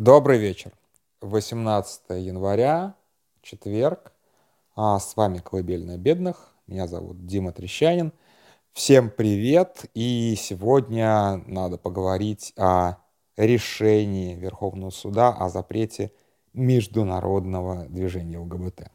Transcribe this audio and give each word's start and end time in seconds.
Добрый 0.00 0.38
вечер. 0.38 0.72
18 1.20 2.00
января, 2.20 2.94
четверг. 3.42 4.12
А 4.74 4.98
с 4.98 5.14
вами 5.14 5.42
«Колыбельная 5.44 5.98
бедных». 5.98 6.54
Меня 6.66 6.86
зовут 6.86 7.26
Дима 7.26 7.52
Трещанин. 7.52 8.14
Всем 8.72 9.10
привет. 9.10 9.84
И 9.92 10.36
сегодня 10.38 11.42
надо 11.46 11.76
поговорить 11.76 12.54
о 12.56 12.94
решении 13.36 14.36
Верховного 14.36 14.88
суда 14.88 15.36
о 15.38 15.50
запрете 15.50 16.12
международного 16.54 17.84
движения 17.84 18.38
ЛГБТ. 18.38 18.90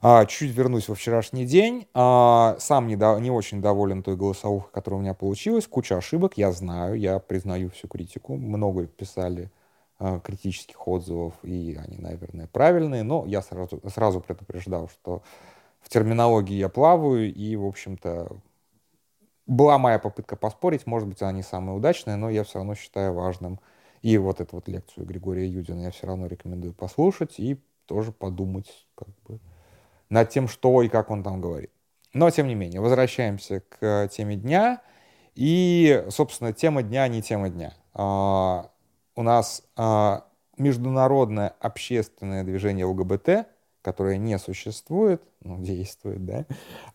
А, 0.00 0.24
чуть 0.24 0.56
вернусь 0.56 0.88
во 0.88 0.94
вчерашний 0.94 1.44
день. 1.44 1.86
А, 1.92 2.56
сам 2.58 2.86
не, 2.86 2.96
до, 2.96 3.18
не 3.18 3.30
очень 3.30 3.60
доволен 3.60 4.02
той 4.02 4.16
голосовухой, 4.16 4.70
которая 4.72 4.98
у 4.98 5.02
меня 5.02 5.12
получилась. 5.12 5.66
Куча 5.66 5.98
ошибок, 5.98 6.38
я 6.38 6.52
знаю, 6.52 6.94
я 6.94 7.18
признаю 7.18 7.68
всю 7.68 7.86
критику. 7.86 8.38
Много 8.38 8.86
писали 8.86 9.50
критических 10.24 10.88
отзывов, 10.88 11.34
и 11.42 11.78
они, 11.82 11.98
наверное, 11.98 12.46
правильные, 12.46 13.02
но 13.02 13.24
я 13.26 13.42
сразу, 13.42 13.80
сразу 13.88 14.20
предупреждал, 14.20 14.88
что 14.88 15.22
в 15.80 15.88
терминологии 15.88 16.54
я 16.54 16.68
плаваю, 16.68 17.32
и, 17.32 17.56
в 17.56 17.66
общем-то, 17.66 18.36
была 19.46 19.78
моя 19.78 19.98
попытка 19.98 20.36
поспорить, 20.36 20.86
может 20.86 21.08
быть, 21.08 21.20
она 21.22 21.32
не 21.32 21.42
самая 21.42 21.76
удачная, 21.76 22.16
но 22.16 22.30
я 22.30 22.44
все 22.44 22.58
равно 22.58 22.74
считаю 22.74 23.12
важным. 23.12 23.60
И 24.00 24.18
вот 24.18 24.40
эту 24.40 24.56
вот 24.56 24.68
лекцию 24.68 25.06
Григория 25.06 25.46
Юдина 25.46 25.82
я 25.82 25.90
все 25.90 26.06
равно 26.06 26.26
рекомендую 26.26 26.74
послушать 26.74 27.38
и 27.38 27.60
тоже 27.86 28.12
подумать 28.12 28.86
как 28.94 29.08
бы, 29.26 29.38
над 30.08 30.30
тем, 30.30 30.48
что 30.48 30.82
и 30.82 30.88
как 30.88 31.10
он 31.10 31.22
там 31.22 31.40
говорит. 31.40 31.70
Но, 32.12 32.30
тем 32.30 32.46
не 32.46 32.54
менее, 32.54 32.80
возвращаемся 32.80 33.60
к 33.60 34.08
теме 34.12 34.36
дня. 34.36 34.82
И, 35.34 36.04
собственно, 36.10 36.52
тема 36.52 36.82
дня 36.82 37.08
не 37.08 37.22
тема 37.22 37.48
дня. 37.48 37.74
У 39.14 39.22
нас 39.22 39.62
а, 39.76 40.24
международное 40.56 41.54
общественное 41.60 42.44
движение 42.44 42.86
ЛГБТ, 42.86 43.46
которое 43.82 44.16
не 44.16 44.38
существует, 44.38 45.22
ну, 45.40 45.58
действует, 45.58 46.24
да, 46.24 46.46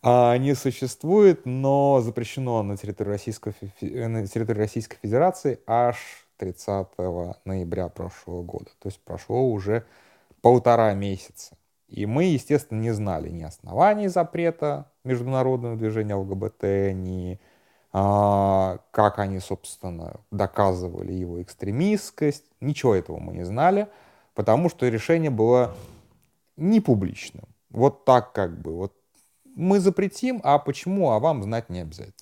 а, 0.02 0.38
не 0.38 0.56
существует, 0.56 1.46
но 1.46 2.02
запрещено 2.02 2.64
на 2.64 2.78
территории, 2.78 3.10
Российской, 3.10 3.54
на 3.82 4.26
территории 4.26 4.60
Российской 4.60 4.98
Федерации 5.02 5.60
аж 5.68 5.98
30 6.38 6.88
ноября 7.46 7.90
прошлого 7.90 8.42
года. 8.44 8.72
То 8.80 8.88
есть 8.88 9.00
прошло 9.02 9.50
уже 9.50 9.86
полтора 10.42 10.94
месяца. 10.94 11.56
И 11.88 12.06
мы, 12.06 12.26
естественно, 12.26 12.80
не 12.80 12.92
знали 12.92 13.30
ни 13.30 13.44
оснований 13.44 14.08
запрета 14.08 14.92
международного 15.04 15.78
движения 15.78 16.16
ЛГБТ, 16.16 16.94
ни 16.94 17.40
как 17.92 19.20
они, 19.20 19.40
собственно, 19.40 20.20
доказывали 20.32 21.14
его 21.14 21.42
экстремистскость. 21.42 22.44
Ничего 22.60 22.96
этого 22.96 23.20
мы 23.20 23.34
не 23.34 23.44
знали, 23.44 23.88
потому 24.34 24.70
что 24.70 24.88
решение 24.88 25.32
было 25.32 25.74
не 26.58 26.82
публичным. 26.82 27.46
Вот 27.70 28.06
так 28.06 28.34
как 28.34 28.60
бы. 28.60 28.76
Вот 28.76 28.94
мы 29.56 29.80
запретим, 29.80 30.42
а 30.44 30.60
почему, 30.60 31.12
а 31.12 31.20
вам 31.20 31.44
знать 31.44 31.70
не 31.70 31.82
обязательно. 31.82 32.14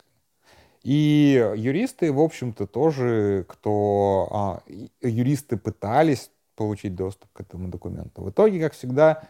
И 0.84 1.54
юристы, 1.56 2.14
в 2.14 2.20
общем-то, 2.20 2.68
тоже, 2.68 3.46
кто... 3.50 4.28
А, 4.32 4.62
юристы 5.02 5.58
пытались 5.58 6.30
получить 6.56 6.96
доступ 6.96 7.32
к 7.34 7.42
этому 7.42 7.70
документу. 7.70 8.22
В 8.22 8.30
итоге, 8.30 8.62
как 8.62 8.74
всегда, 8.74 9.24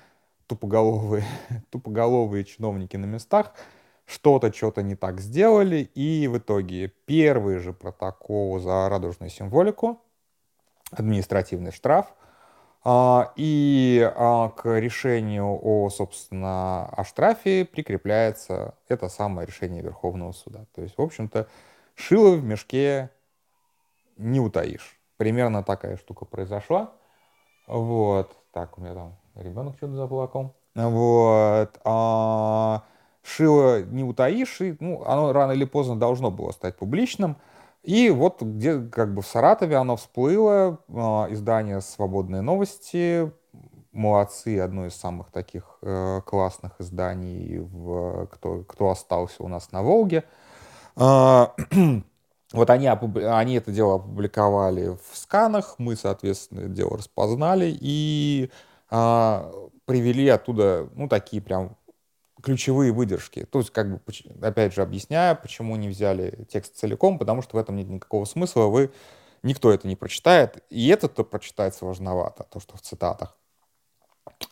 тупоголовые, 0.48 1.24
тупоголовые 1.70 2.44
чиновники 2.44 2.98
на 2.98 3.06
местах— 3.06 3.54
что-то, 4.06 4.54
что-то 4.54 4.84
не 4.84 4.96
так 4.96 5.20
сделали, 5.20 5.90
и 5.96 6.28
в 6.28 6.38
итоге 6.38 6.94
первый 7.06 7.58
же 7.58 7.74
протокол 7.74 8.60
за 8.60 8.88
радужную 8.90 9.30
символику, 9.30 10.02
административный 10.92 11.72
штраф, 11.72 12.14
а, 12.88 13.34
и 13.36 14.12
а, 14.16 14.50
к 14.50 14.80
решению 14.80 15.60
о, 15.60 15.90
собственно, 15.90 16.86
о 16.86 17.04
штрафе 17.04 17.66
прикрепляется 17.66 18.76
это 18.88 19.10
самое 19.10 19.48
решение 19.48 19.82
Верховного 19.82 20.34
суда. 20.34 20.66
То 20.76 20.84
есть, 20.84 20.96
в 20.96 21.02
общем-то, 21.02 21.48
шило 21.96 22.36
в 22.36 22.44
мешке 22.44 23.10
не 24.18 24.40
утаишь. 24.40 25.00
Примерно 25.18 25.64
такая 25.64 25.98
штука 25.98 26.26
произошла. 26.26 26.94
Вот. 27.66 28.38
Так, 28.52 28.78
у 28.78 28.82
меня 28.82 28.94
там 28.94 29.18
ребенок 29.34 29.78
что-то 29.78 29.96
заплакал. 29.96 30.56
Вот. 30.76 31.80
А, 31.84 32.84
шило 33.26 33.84
не 33.84 34.04
утаишь, 34.04 34.62
и 34.62 34.78
ну, 34.80 35.04
оно 35.06 35.34
рано 35.34 35.52
или 35.54 35.66
поздно 35.66 35.98
должно 35.98 36.32
было 36.32 36.52
стать 36.52 36.78
публичным. 36.78 37.38
И 37.84 38.10
вот 38.10 38.42
где 38.42 38.80
как 38.80 39.14
бы 39.14 39.22
в 39.22 39.28
Саратове 39.28 39.76
оно 39.76 39.96
всплыло, 39.96 40.80
э, 40.88 40.94
издание 40.94 41.82
«Свободные 41.82 42.42
новости», 42.42 43.32
молодцы, 43.92 44.60
одно 44.60 44.86
из 44.88 44.96
самых 44.96 45.32
таких 45.32 45.78
э, 45.82 46.22
классных 46.26 46.74
изданий, 46.80 47.60
в, 47.60 48.28
кто, 48.28 48.64
кто 48.64 48.90
остался 48.90 49.42
у 49.44 49.48
нас 49.48 49.72
на 49.72 49.84
Волге. 49.84 50.24
Э, 50.96 51.48
вот 52.54 52.70
они, 52.70 52.88
они 52.88 53.56
это 53.56 53.72
дело 53.72 53.96
опубликовали 53.96 54.90
в 54.90 55.18
сканах, 55.18 55.76
мы, 55.78 55.96
соответственно, 55.96 56.62
это 56.62 56.70
дело 56.70 56.98
распознали 56.98 57.76
и 57.80 58.52
э, 58.92 59.52
привели 59.86 60.28
оттуда, 60.28 60.90
ну, 60.94 61.08
такие 61.08 61.42
прям 61.42 61.78
ключевые 62.46 62.92
выдержки. 62.92 63.46
То 63.46 63.60
есть, 63.60 63.72
как 63.72 63.92
бы, 63.92 64.00
опять 64.42 64.74
же, 64.74 64.84
объясняя, 64.84 65.34
почему 65.34 65.76
не 65.76 65.90
взяли 65.90 66.46
текст 66.48 66.78
целиком, 66.78 67.18
потому 67.18 67.42
что 67.42 67.58
в 67.58 67.60
этом 67.60 67.76
нет 67.76 67.90
никакого 67.90 68.26
смысла, 68.26 68.66
вы 68.66 68.92
никто 69.42 69.72
это 69.74 69.88
не 69.88 69.96
прочитает, 69.96 70.64
и 70.70 70.88
это-то 70.90 71.24
прочитать 71.24 71.74
сложновато, 71.74 72.44
то, 72.44 72.60
что 72.60 72.78
в 72.78 72.82
цитатах. 72.82 73.36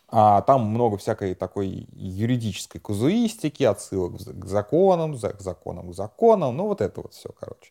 А 0.08 0.42
там 0.42 0.62
много 0.66 0.96
всякой 0.96 1.36
такой 1.36 1.88
юридической 1.92 2.80
казуистики, 2.80 3.62
отсылок 3.62 4.16
к 4.16 4.44
законам, 4.46 5.14
к 5.14 5.40
законам, 5.40 5.90
к 5.90 5.94
законам, 5.94 6.56
ну 6.56 6.66
вот 6.66 6.80
это 6.80 7.00
вот 7.00 7.14
все, 7.14 7.30
короче. 7.30 7.70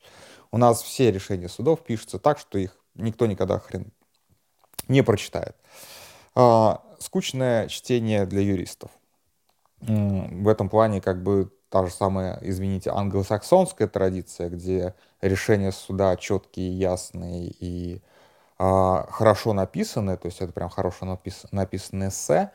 У 0.51 0.57
нас 0.57 0.81
все 0.81 1.11
решения 1.11 1.49
судов 1.49 1.81
пишутся 1.81 2.17
так, 2.17 2.39
что 2.39 2.57
их 2.57 2.77
никто 2.95 3.25
никогда 3.25 3.59
хрен 3.59 3.91
не 4.87 5.01
прочитает. 5.01 5.55
А, 6.35 6.81
скучное 6.99 7.67
чтение 7.67 8.25
для 8.25 8.41
юристов 8.41 8.91
в 9.87 10.47
этом 10.47 10.69
плане 10.69 11.01
как 11.01 11.23
бы 11.23 11.51
та 11.69 11.85
же 11.85 11.91
самая, 11.91 12.37
извините, 12.41 12.91
англосаксонская 12.91 13.87
традиция, 13.87 14.49
где 14.49 14.95
решения 15.21 15.71
суда 15.71 16.15
четкие, 16.15 16.77
ясные 16.77 17.47
и 17.47 18.01
э, 18.59 19.03
хорошо 19.09 19.53
написаны, 19.53 20.15
то 20.17 20.27
есть 20.27 20.39
это 20.41 20.53
прям 20.53 20.69
хорошо 20.69 21.05
напис, 21.05 21.45
написанное 21.51 22.09
эссе, 22.09 22.51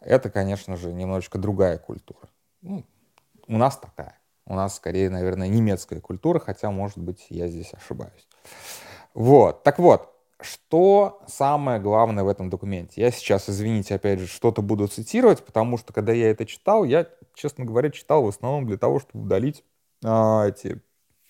это, 0.00 0.30
конечно 0.30 0.76
же, 0.76 0.92
немножечко 0.92 1.38
другая 1.38 1.78
культура. 1.78 2.28
Ну, 2.60 2.84
у 3.46 3.56
нас 3.56 3.78
такая. 3.78 4.18
У 4.44 4.54
нас 4.54 4.76
скорее, 4.76 5.10
наверное, 5.10 5.48
немецкая 5.48 6.00
культура, 6.00 6.38
хотя, 6.38 6.70
может 6.70 6.98
быть, 6.98 7.26
я 7.30 7.48
здесь 7.48 7.72
ошибаюсь. 7.74 8.28
Вот. 9.14 9.62
Так 9.62 9.78
вот, 9.78 10.14
что 10.40 11.20
самое 11.26 11.80
главное 11.80 12.24
в 12.24 12.28
этом 12.28 12.48
документе? 12.48 13.00
Я 13.00 13.10
сейчас, 13.10 13.48
извините, 13.48 13.94
опять 13.94 14.20
же, 14.20 14.26
что-то 14.26 14.62
буду 14.62 14.86
цитировать, 14.86 15.44
потому 15.44 15.78
что, 15.78 15.92
когда 15.92 16.12
я 16.12 16.30
это 16.30 16.46
читал, 16.46 16.84
я, 16.84 17.08
честно 17.34 17.64
говоря, 17.64 17.90
читал 17.90 18.22
в 18.22 18.28
основном 18.28 18.66
для 18.66 18.78
того, 18.78 19.00
чтобы 19.00 19.24
удалить 19.24 19.64
а, 20.04 20.46
эти 20.46 20.80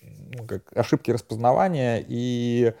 ну, 0.01 0.45
как, 0.45 0.75
ошибки 0.77 1.11
распознавания. 1.11 2.03
И, 2.07 2.73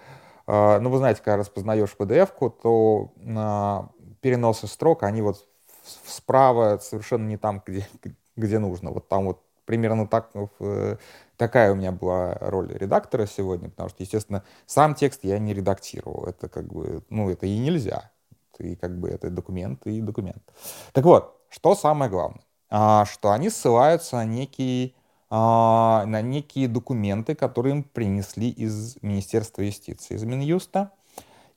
а, 0.45 0.79
ну, 0.79 0.89
вы 0.89 0.97
знаете, 0.99 1.21
когда 1.23 1.37
распознаешь 1.37 1.95
PDF-ку, 1.97 2.49
то 2.51 3.13
а, 3.35 3.89
переносы 4.21 4.67
строк, 4.67 5.03
они 5.03 5.21
вот 5.21 5.47
справа 6.05 6.77
совершенно 6.81 7.27
не 7.27 7.37
там, 7.37 7.63
где, 7.65 7.87
где 8.35 8.59
нужно. 8.59 8.91
Вот 8.91 9.07
там 9.07 9.25
вот 9.25 9.41
примерно 9.69 10.07
так 10.07 10.31
такая 11.37 11.71
у 11.71 11.75
меня 11.75 11.91
была 11.91 12.33
роль 12.41 12.73
редактора 12.73 13.27
сегодня, 13.27 13.69
потому 13.69 13.89
что, 13.89 14.01
естественно, 14.01 14.43
сам 14.65 14.95
текст 14.95 15.23
я 15.23 15.37
не 15.37 15.53
редактировал. 15.53 16.25
Это 16.25 16.49
как 16.49 16.65
бы, 16.73 17.03
ну, 17.11 17.29
это 17.29 17.45
и 17.45 17.55
нельзя. 17.59 18.09
И 18.57 18.75
как 18.75 18.99
бы 18.99 19.09
это 19.09 19.29
документ 19.29 19.85
и 19.85 20.01
документ. 20.01 20.41
Так 20.91 21.05
вот, 21.05 21.39
что 21.49 21.75
самое 21.75 22.09
главное? 22.09 22.41
А, 22.71 23.05
что 23.05 23.31
они 23.31 23.51
ссылаются 23.51 24.15
на 24.15 24.25
некие, 24.25 24.95
а, 25.29 26.03
на 26.07 26.23
некие 26.23 26.67
документы, 26.67 27.35
которые 27.35 27.75
им 27.75 27.83
принесли 27.83 28.49
из 28.49 28.97
Министерства 29.03 29.61
юстиции, 29.61 30.15
из 30.15 30.23
Минюста. 30.23 30.91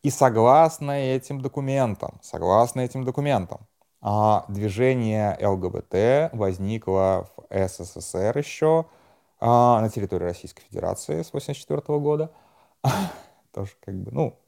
И 0.02 0.10
согласно 0.10 0.90
этим 0.90 1.40
документам, 1.40 2.20
согласно 2.22 2.82
этим 2.82 3.04
документам, 3.04 3.66
а, 4.04 4.44
движение 4.48 5.38
ЛГБТ 5.40 6.32
возникло 6.32 7.30
СССР 7.52 8.38
еще 8.38 8.86
а, 9.40 9.80
на 9.80 9.90
территории 9.90 10.24
Российской 10.24 10.62
Федерации 10.62 11.22
с 11.22 11.28
1984 11.28 11.98
года. 11.98 12.30
Тоже 13.52 13.72
как 13.84 13.94
бы, 13.94 14.10
ну, 14.12 14.38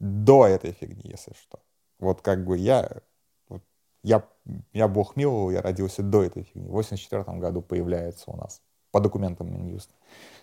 до 0.00 0.46
этой 0.46 0.72
фигни, 0.72 1.02
если 1.04 1.32
что. 1.34 1.60
Вот 2.00 2.20
как 2.20 2.44
бы 2.44 2.58
я, 2.58 3.00
я, 4.02 4.24
я 4.72 4.88
бог 4.88 5.16
миловал, 5.16 5.50
я 5.50 5.62
родился 5.62 6.02
до 6.02 6.22
этой 6.22 6.44
фигни. 6.44 6.68
В 6.68 6.72
84 6.72 7.24
году 7.38 7.62
появляется 7.62 8.30
у 8.30 8.36
нас 8.36 8.60
по 8.90 9.00
документам 9.00 9.52
Минюста 9.52 9.94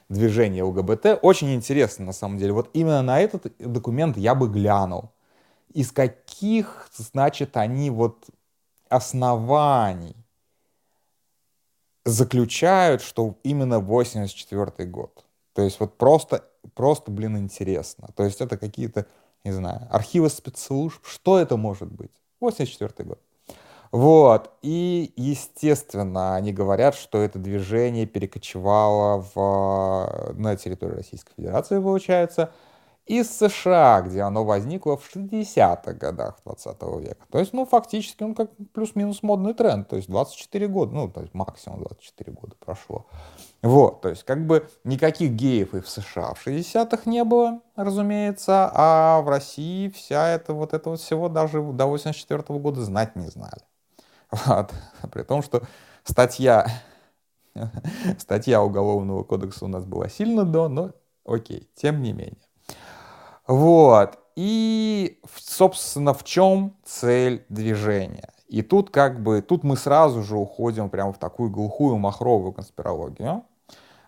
движение 0.09 0.63
ЛГБТ. 0.63 1.19
Очень 1.21 1.53
интересно, 1.53 2.05
на 2.05 2.13
самом 2.13 2.37
деле. 2.37 2.51
Вот 2.51 2.69
именно 2.73 3.01
на 3.01 3.19
этот 3.19 3.53
документ 3.59 4.17
я 4.17 4.35
бы 4.35 4.49
глянул. 4.49 5.11
Из 5.73 5.91
каких, 5.91 6.89
значит, 6.95 7.55
они 7.55 7.91
вот 7.91 8.25
оснований 8.89 10.15
заключают, 12.05 13.01
что 13.01 13.35
именно 13.43 13.79
84 13.79 14.89
год. 14.89 15.25
То 15.53 15.61
есть 15.61 15.79
вот 15.79 15.97
просто, 15.97 16.43
просто, 16.73 17.11
блин, 17.11 17.37
интересно. 17.37 18.09
То 18.15 18.23
есть 18.23 18.41
это 18.41 18.57
какие-то, 18.57 19.05
не 19.43 19.51
знаю, 19.51 19.87
архивы 19.91 20.29
спецслужб. 20.29 21.05
Что 21.05 21.37
это 21.37 21.55
может 21.55 21.91
быть? 21.91 22.11
84 22.39 23.07
год. 23.07 23.21
Вот. 23.91 24.51
И, 24.61 25.13
естественно, 25.15 26.35
они 26.35 26.53
говорят, 26.53 26.95
что 26.95 27.21
это 27.21 27.39
движение 27.39 28.05
перекочевало 28.05 29.25
в, 29.33 30.33
на 30.33 30.55
территорию 30.55 30.97
Российской 30.97 31.33
Федерации, 31.35 31.81
получается, 31.81 32.51
из 33.09 33.35
США, 33.35 34.01
где 34.01 34.21
оно 34.21 34.45
возникло 34.45 34.95
в 34.95 35.15
60-х 35.15 35.93
годах 35.93 36.37
20 36.45 36.81
века. 36.99 37.25
То 37.31 37.39
есть, 37.39 37.53
ну, 37.53 37.65
фактически, 37.65 38.21
он 38.21 38.35
как 38.35 38.51
плюс-минус 38.71 39.23
модный 39.23 39.55
тренд. 39.55 39.87
То 39.87 39.95
есть 39.95 40.07
24 40.07 40.67
года, 40.67 40.93
ну, 40.93 41.09
то 41.09 41.21
есть 41.21 41.33
максимум 41.33 41.79
24 41.79 42.31
года 42.33 42.55
прошло. 42.63 43.07
Вот, 43.63 44.01
то 44.01 44.09
есть 44.09 44.23
как 44.23 44.45
бы 44.45 44.69
никаких 44.83 45.31
геев 45.31 45.73
и 45.73 45.81
в 45.81 45.89
США 45.89 46.35
в 46.35 46.45
60-х 46.45 47.09
не 47.09 47.23
было, 47.23 47.61
разумеется, 47.75 48.69
а 48.73 49.21
в 49.21 49.27
России 49.27 49.89
вся 49.89 50.29
это 50.29 50.53
вот 50.53 50.73
это 50.73 50.91
вот 50.91 50.99
всего 50.99 51.29
даже 51.29 51.61
до 51.63 51.87
84 51.87 52.41
-го 52.41 52.59
года 52.59 52.81
знать 52.83 53.15
не 53.15 53.27
знали. 53.27 53.68
Вот. 54.31 54.73
При 55.11 55.23
том, 55.23 55.41
что 55.41 55.63
статья, 56.03 56.67
статья 58.17 58.61
Уголовного 58.61 59.23
кодекса 59.23 59.65
у 59.65 59.67
нас 59.67 59.85
была 59.85 60.09
сильно 60.09 60.45
до, 60.45 60.67
но 60.67 60.91
окей, 61.25 61.69
тем 61.75 62.01
не 62.01 62.13
менее. 62.13 62.37
Вот. 63.47 64.19
И, 64.35 65.19
собственно, 65.35 66.13
в 66.13 66.23
чем 66.23 66.77
цель 66.85 67.45
движения? 67.49 68.31
И 68.47 68.61
тут 68.61 68.89
как 68.89 69.21
бы, 69.21 69.41
тут 69.41 69.63
мы 69.63 69.75
сразу 69.75 70.23
же 70.23 70.37
уходим 70.37 70.89
прямо 70.89 71.13
в 71.13 71.17
такую 71.17 71.49
глухую 71.49 71.97
махровую 71.97 72.53
конспирологию. 72.53 73.43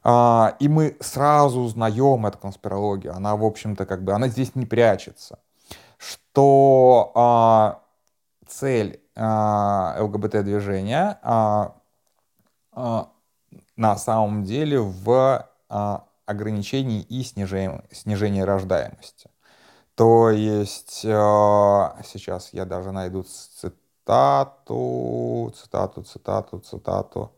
А, 0.04 0.56
и 0.60 0.68
мы 0.68 0.98
сразу 1.00 1.60
узнаем 1.60 2.26
эту 2.26 2.38
конспирологию. 2.38 3.14
Она, 3.14 3.36
в 3.36 3.44
общем-то, 3.44 3.86
как 3.86 4.04
бы, 4.04 4.14
она 4.14 4.30
здесь 4.30 4.56
не 4.56 4.66
прячется. 4.66 5.40
Что 5.98 7.12
а, 7.14 7.82
цель 8.48 9.01
ЛГБТ-движения 9.16 11.20
а, 11.22 11.76
а, 12.72 13.10
на 13.76 13.98
самом 13.98 14.44
деле 14.44 14.80
в 14.80 15.48
а, 15.70 16.06
ограничении 16.26 17.02
и 17.02 17.24
снижении, 17.24 17.82
снижении 17.92 18.42
рождаемости. 18.42 19.30
То 19.96 20.30
есть, 20.30 21.02
сейчас 21.02 22.54
я 22.54 22.66
даже 22.66 22.92
найду 22.92 23.24
цитату, 23.24 23.72
цитату, 25.56 26.04
цитату, 26.04 26.60
цитату. 26.60 27.32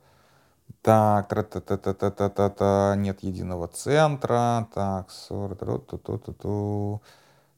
Так, 0.81 1.27
та 1.27 1.43
та 1.43 1.59
та 1.59 1.77
та 1.77 1.93
та 1.93 2.11
та 2.11 2.29
та 2.29 2.49
та 2.49 2.95
нет 2.95 3.23
единого 3.23 3.67
центра. 3.67 4.67
Так, 4.73 5.11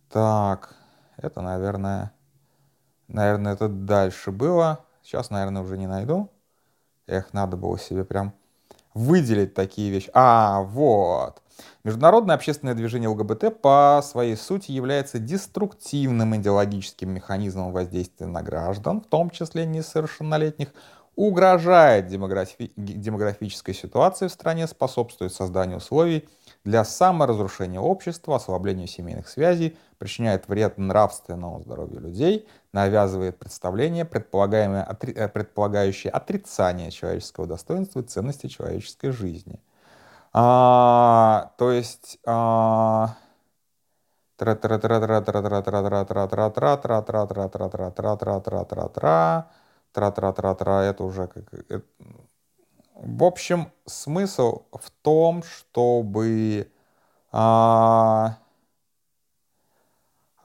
так, 0.09 0.75
это, 1.17 1.41
наверное, 1.41 2.12
наверное, 3.07 3.53
это 3.53 3.67
дальше 3.67 4.31
было. 4.31 4.85
Сейчас, 5.03 5.29
наверное, 5.29 5.61
уже 5.61 5.77
не 5.77 5.87
найду. 5.87 6.29
Эх, 7.07 7.33
надо 7.33 7.57
было 7.57 7.77
себе 7.77 8.03
прям 8.03 8.33
выделить 8.93 9.53
такие 9.53 9.91
вещи. 9.91 10.09
А, 10.13 10.61
вот. 10.61 11.41
Международное 11.83 12.35
общественное 12.35 12.73
движение 12.73 13.09
ЛГБТ 13.09 13.61
по 13.61 14.01
своей 14.03 14.35
сути 14.35 14.71
является 14.71 15.19
деструктивным 15.19 16.35
идеологическим 16.35 17.11
механизмом 17.11 17.71
воздействия 17.71 18.25
на 18.25 18.41
граждан, 18.41 19.01
в 19.01 19.07
том 19.07 19.29
числе 19.29 19.65
несовершеннолетних, 19.65 20.73
угрожает 21.15 22.07
демографи- 22.07 22.71
демографической 22.75 23.73
ситуации 23.73 24.27
в 24.27 24.31
стране, 24.31 24.67
способствует 24.67 25.33
созданию 25.33 25.77
условий 25.77 26.27
для 26.65 26.83
саморазрушения 26.83 27.79
общества, 27.79 28.35
ослаблению 28.35 28.88
семейных 28.88 29.29
связей, 29.29 29.77
причиняет 30.00 30.50
вред 30.50 30.77
нравственному 30.77 31.62
здоровью 31.62 32.01
людей, 32.01 32.47
навязывает 32.73 33.38
представления, 33.38 34.03
предполагаемые, 34.03 34.83
отри, 34.83 35.13
э, 35.13 35.29
предполагающие 35.29 36.12
отрицание 36.12 36.91
человеческого 36.91 37.47
достоинства 37.47 38.00
и 38.01 38.03
ценности 38.03 38.47
человеческой 38.47 39.12
жизни. 39.12 39.62
А, 40.33 41.53
то 41.57 41.71
есть. 41.71 42.19
Это 50.89 51.03
уже 51.03 51.27
как... 51.27 51.45
В 52.95 53.24
общем, 53.24 53.71
смысл 53.86 54.63
в 54.71 54.89
том, 55.01 55.44
чтобы... 55.44 56.71
А, 57.31 58.38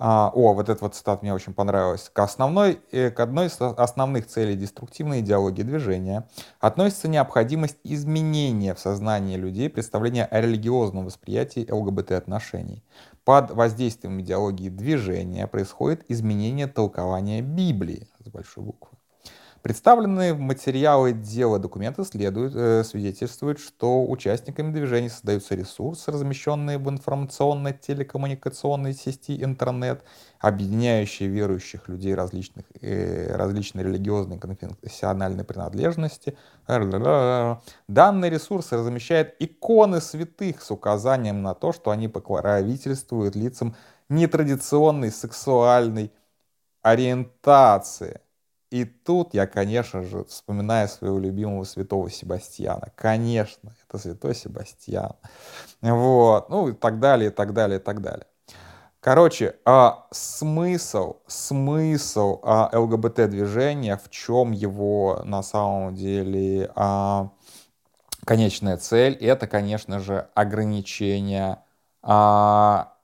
а, 0.03 0.31
о, 0.35 0.55
вот 0.55 0.69
этот 0.69 0.81
вот 0.81 0.95
цитат 0.95 1.23
мне 1.23 1.33
очень 1.33 1.53
понравилась. 1.53 2.11
К, 2.13 2.21
основной, 2.21 2.81
э, 2.91 3.11
к 3.11 3.21
одной 3.21 3.47
из 3.47 3.61
основных 3.61 4.27
целей 4.27 4.57
деструктивной 4.57 5.21
идеологии 5.21 5.63
движения 5.63 6.27
относится 6.59 7.07
необходимость 7.07 7.77
изменения 7.85 8.75
в 8.75 8.81
сознании 8.81 9.37
людей 9.37 9.69
представления 9.69 10.25
о 10.25 10.41
религиозном 10.41 11.05
восприятии 11.05 11.71
ЛГБТ-отношений. 11.71 12.83
Под 13.25 13.53
воздействием 13.53 14.21
идеологии 14.23 14.71
движения 14.71 15.47
происходит 15.47 16.05
изменение 16.09 16.67
толкования 16.67 17.43
Библии 17.43 18.09
с 18.25 18.29
большой 18.29 18.65
буквы. 18.65 19.00
Представленные 19.63 20.33
материалы 20.33 21.13
дела 21.13 21.59
документа 21.59 22.03
следуют, 22.05 22.55
э, 22.57 22.83
свидетельствуют, 22.83 23.61
что 23.61 24.09
участниками 24.09 24.73
движения 24.73 25.11
создаются 25.11 25.55
ресурсы, 25.55 26.11
размещенные 26.11 26.79
в 26.79 26.89
информационно-телекоммуникационной 26.89 28.95
сети 28.95 29.45
интернет, 29.45 30.03
объединяющие 30.39 31.29
верующих 31.29 31.89
людей 31.89 32.15
различных, 32.15 32.65
э, 32.81 33.37
различной 33.37 33.85
религиозной 33.85 34.37
и 34.37 34.39
конфессиональной 34.39 35.45
принадлежности. 35.45 36.39
Данные 36.67 38.31
ресурсы 38.31 38.79
размещают 38.79 39.35
иконы 39.41 40.01
святых 40.01 40.63
с 40.63 40.71
указанием 40.71 41.43
на 41.43 41.53
то, 41.53 41.75
что 41.75 41.91
они 41.91 42.09
покровительствуют 42.09 43.37
лицам 43.37 43.77
нетрадиционной 44.09 45.11
сексуальной 45.11 46.11
ориентации– 46.83 48.23
и 48.71 48.85
тут 48.85 49.35
я, 49.35 49.47
конечно 49.47 50.03
же, 50.03 50.25
вспоминаю 50.25 50.89
своего 50.89 51.19
любимого 51.19 51.65
святого 51.65 52.09
Себастьяна. 52.09 52.93
Конечно, 52.95 53.75
это 53.89 53.99
святой 53.99 54.35
Себастьян. 54.35 55.13
Вот, 55.81 56.49
ну 56.49 56.69
и 56.69 56.73
так 56.73 57.01
далее, 57.01 57.31
и 57.31 57.33
так 57.33 57.53
далее, 57.53 57.81
и 57.81 57.83
так 57.83 58.01
далее. 58.01 58.27
Короче, 59.01 59.57
а 59.65 60.07
смысл, 60.11 61.17
смысл 61.27 62.41
а, 62.43 62.71
ЛГБТ-движения, 62.73 63.97
в 63.97 64.11
чем 64.11 64.53
его 64.53 65.23
на 65.25 65.43
самом 65.43 65.95
деле 65.95 66.71
а, 66.77 67.31
конечная 68.27 68.77
цель, 68.77 69.15
это, 69.15 69.47
конечно 69.47 70.01
же, 70.01 70.29
ограничение 70.35 71.63
а, 72.03 72.95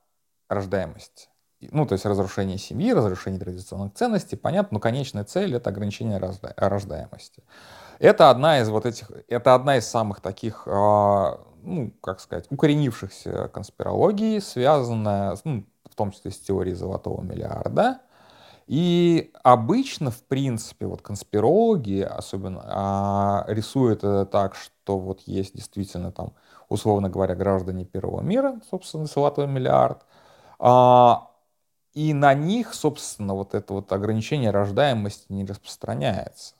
рождаемости 0.49 1.26
ну, 1.61 1.85
то 1.85 1.93
есть 1.93 2.05
разрушение 2.05 2.57
семьи, 2.57 2.91
разрушение 2.91 3.39
традиционных 3.39 3.93
ценностей, 3.93 4.35
понятно, 4.35 4.75
но 4.75 4.79
конечная 4.79 5.23
цель— 5.23 5.55
это 5.55 5.69
ограничение 5.69 6.17
рожда 6.17 6.53
рождаемости. 6.55 7.43
Это 7.99 8.29
одна 8.29 8.59
из 8.59 8.69
вот 8.69 8.85
этих, 8.85 9.11
это 9.27 9.55
одна 9.55 9.77
из 9.77 9.87
самых 9.87 10.21
таких, 10.21 10.63
э, 10.67 10.69
ну, 10.71 11.91
как 12.01 12.19
сказать, 12.19 12.45
укоренившихся 12.51 13.49
конспирологий, 13.51 14.39
связанная, 14.39 15.35
ну, 15.43 15.65
в 15.89 15.95
том 15.95 16.11
числе 16.11 16.31
с 16.31 16.39
теорией 16.39 16.75
золотого 16.75 17.21
миллиарда. 17.21 18.01
И 18.67 19.31
обычно, 19.43 20.11
в 20.11 20.21
принципе, 20.23 20.85
вот 20.85 21.01
конспирологи 21.01 22.01
особенно 22.01 23.45
э, 23.47 23.53
рисуют 23.53 23.99
это 23.99 24.25
так, 24.25 24.55
что 24.55 24.99
вот 24.99 25.21
есть 25.21 25.55
действительно 25.55 26.11
там, 26.11 26.33
условно 26.69 27.09
говоря, 27.09 27.33
граждане 27.33 27.85
первого 27.85 28.21
мира, 28.21 28.59
собственно, 28.69 29.05
золотой 29.05 29.47
миллиард, 29.47 30.05
а, 30.59 31.29
и 31.97 32.13
на 32.13 32.35
них, 32.35 32.75
собственно, 32.75 33.33
вот 33.33 33.55
это 33.55 33.73
вот 33.73 33.91
ограничение 33.91 34.51
рождаемости 34.51 35.25
не 35.29 35.43
распространяется. 35.43 36.53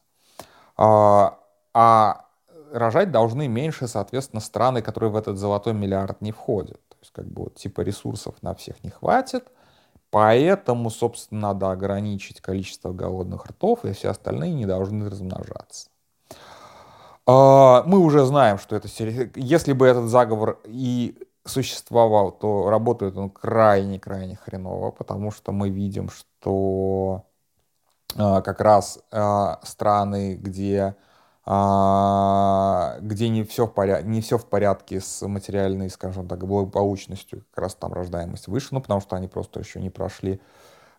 А, 0.76 1.38
а 1.76 2.26
рожать 2.72 3.12
должны 3.12 3.48
меньше, 3.48 3.88
соответственно, 3.88 4.40
страны, 4.40 4.82
которые 4.82 5.12
в 5.12 5.16
этот 5.16 5.38
золотой 5.38 5.74
миллиард 5.74 6.22
не 6.22 6.32
входят. 6.32 6.82
То 6.90 6.98
есть, 7.02 7.12
как 7.14 7.28
бы 7.28 7.44
вот 7.44 7.56
типа 7.56 7.82
ресурсов 7.82 8.34
на 8.42 8.56
всех 8.56 8.84
не 8.84 8.90
хватит, 8.90 9.48
Поэтому, 10.10 10.90
собственно, 10.90 11.50
надо 11.50 11.70
ограничить 11.70 12.40
количество 12.40 12.94
голодных 12.94 13.46
ртов, 13.46 13.84
и 13.84 13.92
все 13.92 14.10
остальные 14.10 14.54
не 14.54 14.66
должны 14.66 15.10
размножаться. 15.10 15.90
А, 17.26 17.84
мы 17.86 18.00
уже 18.00 18.26
знаем, 18.26 18.58
что 18.58 18.78
это 18.78 18.88
если 19.36 19.74
бы 19.74 19.86
этот 19.86 20.10
заговор 20.10 20.60
и 20.64 21.27
существовал, 21.50 22.32
то 22.32 22.70
работает 22.70 23.18
он 23.18 23.30
крайне-крайне 23.30 24.36
хреново, 24.36 24.92
потому 24.92 25.32
что 25.32 25.52
мы 25.52 25.70
видим, 25.70 26.10
что 26.10 27.26
а, 28.16 28.42
как 28.42 28.62
раз 28.62 29.00
а, 29.12 29.60
страны, 29.64 30.36
где 30.36 30.96
где 31.46 33.30
не 33.30 33.46
все, 33.46 33.68
в 33.68 33.74
порядке, 33.74 34.06
не 34.06 34.20
все 34.20 34.38
в 34.38 34.46
порядке 34.48 35.00
с 35.00 35.26
материальной, 35.26 35.90
скажем 35.90 36.28
так, 36.28 36.46
благополучностью, 36.46 37.46
как 37.52 37.64
раз 37.64 37.76
там 37.76 37.94
рождаемость 37.94 38.50
выше, 38.50 38.68
ну, 38.72 38.82
потому 38.82 39.00
что 39.00 39.16
они 39.16 39.30
просто 39.30 39.62
еще 39.62 39.80
не 39.80 39.90
прошли 39.90 40.42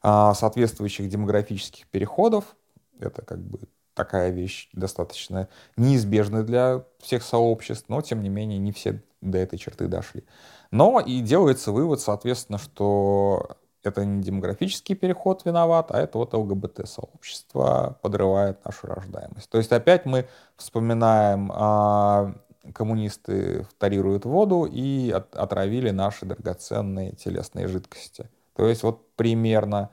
соответствующих 0.01 1.11
демографических 1.11 1.87
переходов. 1.89 2.57
Это 2.99 3.21
как 3.21 3.41
бы 3.41 3.59
такая 3.99 4.31
вещь 4.31 4.71
достаточно 4.73 5.49
неизбежная 5.77 6.45
для 6.45 6.85
всех 7.01 7.25
сообществ, 7.25 7.87
но 7.89 8.01
тем 8.01 8.23
не 8.23 8.29
менее 8.29 8.59
не 8.59 8.71
все 8.71 9.03
до 9.21 9.39
этой 9.39 9.59
черты 9.59 9.89
дошли. 9.89 10.25
Но 10.71 11.01
и 11.01 11.21
делается 11.21 11.73
вывод, 11.73 12.01
соответственно, 12.01 12.59
что 12.59 13.57
это 13.83 14.05
не 14.05 14.23
демографический 14.23 14.95
переход 14.95 15.45
виноват, 15.45 15.91
а 15.91 15.99
это 16.01 16.19
вот 16.19 16.33
ЛГБТ-сообщество 16.33 17.99
подрывает 18.03 18.65
нашу 18.65 18.87
рождаемость. 18.87 19.51
То 19.51 19.59
есть 19.59 19.73
опять 19.73 20.07
мы 20.07 20.29
вспоминаем, 20.57 21.51
а, 21.53 22.35
коммунисты 22.73 23.65
вторируют 23.65 24.25
воду 24.27 24.65
и 24.65 25.11
от, 25.11 25.35
отравили 25.35 25.91
наши 25.91 26.25
драгоценные 26.25 27.13
телесные 27.13 27.67
жидкости. 27.67 28.31
То 28.55 28.69
есть 28.69 28.85
вот 28.85 29.13
примерно 29.17 29.91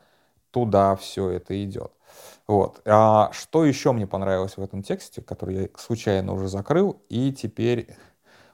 туда 0.51 0.95
все 0.95 1.29
это 1.29 1.63
идет. 1.63 1.91
Вот. 2.47 2.81
А 2.85 3.31
что 3.31 3.65
еще 3.65 3.91
мне 3.91 4.05
понравилось 4.05 4.57
в 4.57 4.61
этом 4.61 4.83
тексте, 4.83 5.21
который 5.21 5.55
я 5.55 5.69
случайно 5.77 6.33
уже 6.33 6.47
закрыл, 6.47 7.01
и 7.09 7.31
теперь 7.31 7.95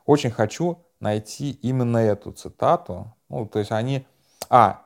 очень 0.05 0.31
хочу 0.31 0.79
найти 0.99 1.51
именно 1.51 1.97
эту 1.97 2.31
цитату. 2.31 3.13
Ну, 3.29 3.45
то 3.45 3.59
есть 3.59 3.71
они... 3.71 4.05
А, 4.49 4.81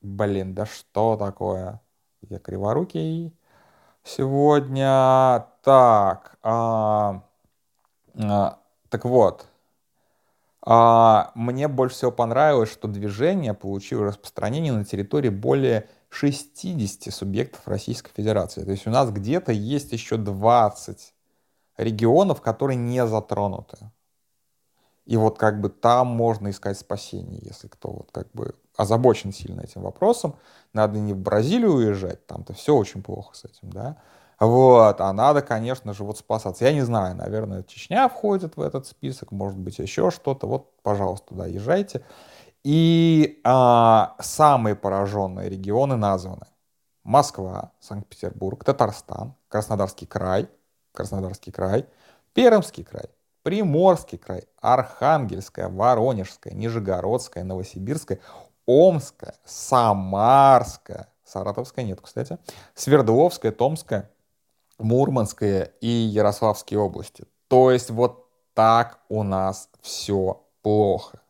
блин, 0.00 0.54
да 0.54 0.66
что 0.66 1.16
такое? 1.16 1.80
Я 2.28 2.38
криворукий 2.38 3.36
сегодня. 4.02 5.46
Так, 5.62 6.38
а, 6.42 7.22
а, 8.14 8.58
так 8.88 9.04
вот. 9.04 9.46
А, 10.62 11.30
мне 11.34 11.68
больше 11.68 11.96
всего 11.96 12.10
понравилось, 12.10 12.72
что 12.72 12.88
движение 12.88 13.54
получило 13.54 14.06
распространение 14.06 14.72
на 14.72 14.84
территории 14.84 15.28
более 15.28 15.88
60 16.10 17.12
субъектов 17.12 17.66
Российской 17.66 18.10
Федерации. 18.14 18.64
То 18.64 18.70
есть 18.70 18.86
у 18.86 18.90
нас 18.90 19.10
где-то 19.10 19.52
есть 19.52 19.92
еще 19.92 20.16
20 20.16 21.14
регионов, 21.76 22.40
которые 22.40 22.76
не 22.76 23.06
затронуты. 23.06 23.78
И 25.06 25.16
вот 25.16 25.38
как 25.38 25.60
бы 25.60 25.70
там 25.70 26.08
можно 26.08 26.50
искать 26.50 26.78
спасение, 26.78 27.40
если 27.42 27.68
кто 27.68 27.90
вот 27.90 28.10
как 28.12 28.30
бы 28.32 28.54
озабочен 28.76 29.32
сильно 29.32 29.62
этим 29.62 29.82
вопросом. 29.82 30.36
Надо 30.72 30.98
не 30.98 31.14
в 31.14 31.18
Бразилию 31.18 31.72
уезжать, 31.72 32.26
там-то 32.26 32.52
все 32.52 32.74
очень 32.74 33.02
плохо 33.02 33.34
с 33.34 33.44
этим, 33.44 33.70
да. 33.70 33.96
Вот, 34.38 35.00
а 35.00 35.12
надо, 35.12 35.42
конечно 35.42 35.92
же, 35.92 36.04
вот 36.04 36.18
спасаться. 36.18 36.64
Я 36.64 36.72
не 36.72 36.82
знаю, 36.82 37.16
наверное, 37.16 37.64
Чечня 37.64 38.08
входит 38.08 38.56
в 38.56 38.60
этот 38.60 38.86
список, 38.86 39.32
может 39.32 39.58
быть, 39.58 39.78
еще 39.78 40.12
что-то. 40.12 40.46
Вот, 40.46 40.80
пожалуйста, 40.82 41.28
туда 41.28 41.46
езжайте. 41.46 42.02
И 42.64 43.40
а, 43.44 44.16
самые 44.20 44.74
пораженные 44.74 45.48
регионы 45.48 45.96
названы. 45.96 46.46
Москва, 47.04 47.72
Санкт-Петербург, 47.80 48.62
Татарстан, 48.64 49.34
Краснодарский 49.48 50.06
край, 50.06 50.48
Краснодарский 50.92 51.52
край, 51.52 51.86
Пермский 52.34 52.84
край, 52.84 53.06
Приморский 53.42 54.18
край, 54.18 54.44
Архангельская, 54.60 55.68
Воронежская, 55.68 56.52
Нижегородская, 56.52 57.44
Новосибирская, 57.44 58.20
Омская, 58.66 59.34
Самарская, 59.46 61.08
Саратовская 61.24 61.84
нет, 61.84 62.00
кстати, 62.02 62.38
Свердловская, 62.74 63.52
Томская, 63.52 64.10
Мурманская 64.78 65.72
и 65.80 65.88
Ярославские 65.88 66.78
области. 66.80 67.24
То 67.48 67.70
есть 67.70 67.90
вот 67.90 68.26
так 68.54 69.00
у 69.08 69.22
нас 69.22 69.70
все 69.80 70.44
плохо. 70.62 71.20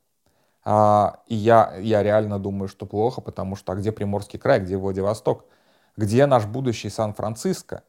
А, 0.71 1.21
и 1.27 1.35
я, 1.35 1.77
я 1.79 2.03
реально 2.03 2.39
думаю, 2.39 2.69
что 2.69 2.85
плохо, 2.85 3.23
потому 3.23 3.57
что 3.57 3.73
а 3.73 3.77
где 3.77 3.91
Приморский 3.91 4.39
край, 4.39 4.61
где 4.61 4.77
Владивосток? 4.77 5.47
Где 5.97 6.27
наш 6.27 6.45
будущий 6.45 6.91
Сан-Франциско? 6.91 7.85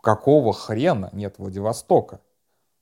Какого 0.00 0.54
хрена 0.54 1.10
нет 1.12 1.34
Владивостока? 1.36 2.20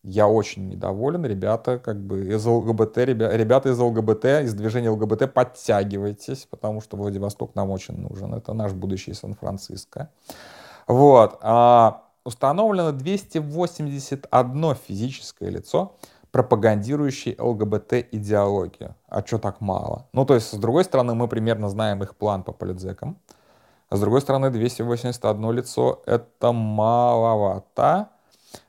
Я 0.05 0.29
очень 0.29 0.69
недоволен, 0.69 1.27
ребята, 1.27 1.81
как 1.81 2.01
бы 2.01 2.29
из 2.29 2.47
ЛГБТ, 2.47 2.99
ребята, 2.99 3.37
ребята 3.37 3.69
из 3.71 3.79
ЛГБТ, 3.81 4.25
из 4.45 4.55
движения 4.55 4.91
ЛГБТ, 4.91 5.35
подтягивайтесь, 5.35 6.47
потому 6.49 6.81
что 6.81 6.97
Владивосток 6.97 7.57
нам 7.57 7.73
очень 7.73 7.99
нужен. 7.99 8.35
Это 8.35 8.53
наш 8.53 8.73
будущий 8.73 9.15
Сан-Франциско. 9.15 10.11
Вот. 10.87 11.39
А, 11.43 12.05
установлено 12.23 12.93
281 12.93 14.75
физическое 14.77 15.51
лицо, 15.51 15.97
пропагандирующий 16.37 17.35
ЛГБТ-идеологию. 17.39 18.95
А 19.09 19.25
что 19.25 19.39
так 19.39 19.63
мало? 19.63 20.07
Ну, 20.13 20.27
то 20.27 20.35
есть, 20.35 20.53
с 20.53 20.59
другой 20.59 20.85
стороны, 20.85 21.15
мы 21.15 21.29
примерно 21.29 21.71
знаем 21.71 22.03
их 22.03 22.15
план 22.15 22.43
по 22.43 22.53
политзекам. 22.53 23.17
А 23.89 23.97
с 23.97 24.01
другой 24.01 24.21
стороны, 24.21 24.51
281 24.51 25.53
лицо— 25.53 26.03
это 26.07 26.53
маловато. 26.53 28.09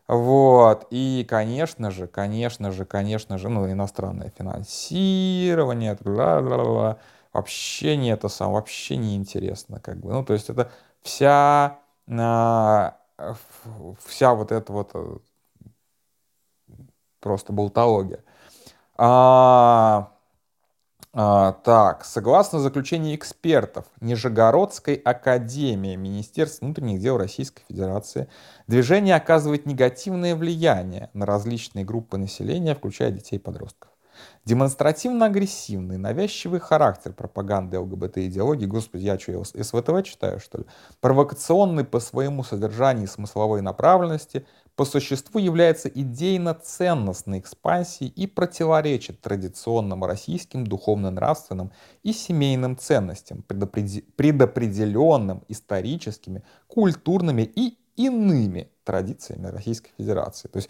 Вот. 0.07 0.87
И, 0.91 1.25
конечно 1.27 1.91
же, 1.91 2.07
конечно 2.07 2.71
же, 2.71 2.85
конечно 2.85 3.37
же, 3.37 3.49
ну, 3.49 3.69
иностранное 3.69 4.31
финансирование, 4.37 5.97
бла-бла-бла, 5.99 6.99
вообще 7.33 7.97
не 7.97 8.11
это 8.11 8.29
сам, 8.29 8.53
вообще 8.53 8.95
не 8.95 9.17
интересно, 9.17 9.81
как 9.81 9.97
бы. 9.97 10.13
Ну, 10.13 10.23
то 10.23 10.31
есть 10.31 10.49
это 10.49 10.71
вся, 11.01 11.79
а, 12.07 12.95
вся 14.05 14.33
вот 14.33 14.53
эта 14.53 14.71
вот 14.71 14.91
э, 14.93 15.17
просто 17.19 17.53
болтология. 17.53 18.23
А, 18.97 20.11
а, 21.13 21.53
так, 21.63 22.05
согласно 22.05 22.59
заключению 22.59 23.15
экспертов 23.15 23.85
Нижегородской 24.01 24.95
академии 24.95 25.95
Министерства 25.95 26.65
внутренних 26.65 26.99
дел 26.99 27.17
Российской 27.17 27.63
Федерации, 27.67 28.27
движение 28.67 29.15
оказывает 29.15 29.65
негативное 29.65 30.35
влияние 30.35 31.09
на 31.13 31.25
различные 31.25 31.85
группы 31.85 32.17
населения, 32.17 32.75
включая 32.75 33.11
детей 33.11 33.37
и 33.37 33.39
подростков. 33.39 33.89
Демонстративно-агрессивный, 34.45 35.97
навязчивый 35.97 36.59
характер 36.59 37.13
пропаганды 37.13 37.79
ЛГБТ-идеологии, 37.79 38.65
господи, 38.65 39.03
я 39.03 39.19
что, 39.19 39.43
СВТВ 39.43 40.03
читаю, 40.03 40.39
что 40.39 40.59
ли? 40.59 40.65
Провокационный 41.01 41.83
по 41.83 41.99
своему 41.99 42.43
содержанию 42.43 43.05
и 43.05 43.07
смысловой 43.07 43.61
направленности, 43.61 44.45
по 44.77 44.85
существу 44.85 45.39
является 45.39 45.89
идейно-ценностной 45.89 47.39
экспансией 47.39 48.13
и 48.15 48.27
противоречит 48.27 49.19
традиционным 49.21 50.05
российским 50.05 50.67
духовно-нравственным 50.67 51.71
и 52.03 52.13
семейным 52.13 52.77
ценностям, 52.77 53.41
предопределенным 53.41 55.43
историческими, 55.47 56.43
культурными 56.67 57.41
и 57.41 57.79
иными 57.95 58.69
традициями 58.83 59.47
Российской 59.47 59.89
Федерации. 59.97 60.47
То 60.47 60.57
есть 60.57 60.69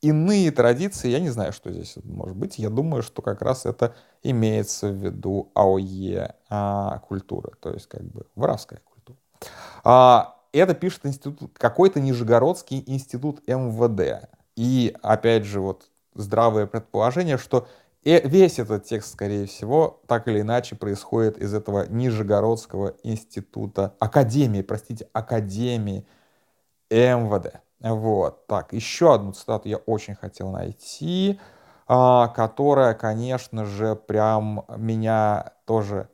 иные 0.00 0.52
традиции, 0.52 1.08
я 1.08 1.18
не 1.18 1.30
знаю, 1.30 1.52
что 1.52 1.72
здесь 1.72 1.96
может 2.04 2.36
быть. 2.36 2.56
Я 2.56 2.70
думаю, 2.70 3.02
что 3.02 3.20
как 3.20 3.42
раз 3.42 3.66
это 3.66 3.96
имеется 4.22 4.90
в 4.90 4.94
виду 4.94 5.50
АОЕ 5.54 6.36
а, 6.50 7.00
культура, 7.00 7.50
то 7.60 7.72
есть 7.72 7.88
как 7.88 8.04
бы 8.04 8.26
воровская 8.36 8.80
культура. 8.84 9.18
А, 9.82 10.36
это 10.58 10.74
пишет 10.74 11.06
институт, 11.06 11.56
какой-то 11.58 12.00
Нижегородский 12.00 12.82
институт 12.86 13.46
МВД. 13.46 14.28
И 14.56 14.94
опять 15.02 15.44
же 15.44 15.60
вот 15.60 15.90
здравое 16.14 16.66
предположение, 16.66 17.38
что 17.38 17.66
э, 18.04 18.26
весь 18.28 18.58
этот 18.58 18.84
текст, 18.84 19.12
скорее 19.12 19.46
всего, 19.46 20.00
так 20.06 20.28
или 20.28 20.40
иначе 20.40 20.76
происходит 20.76 21.38
из 21.38 21.54
этого 21.54 21.86
Нижегородского 21.88 22.94
института, 23.02 23.94
академии, 23.98 24.62
простите, 24.62 25.08
академии 25.12 26.06
МВД. 26.90 27.60
Вот, 27.80 28.46
так, 28.46 28.72
еще 28.72 29.14
одну 29.14 29.32
цитату 29.32 29.68
я 29.68 29.78
очень 29.78 30.14
хотел 30.14 30.50
найти, 30.50 31.40
а, 31.86 32.28
которая, 32.28 32.94
конечно 32.94 33.64
же, 33.64 33.96
прям 33.96 34.64
меня 34.76 35.54
тоже... 35.64 36.08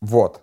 Вот. 0.00 0.42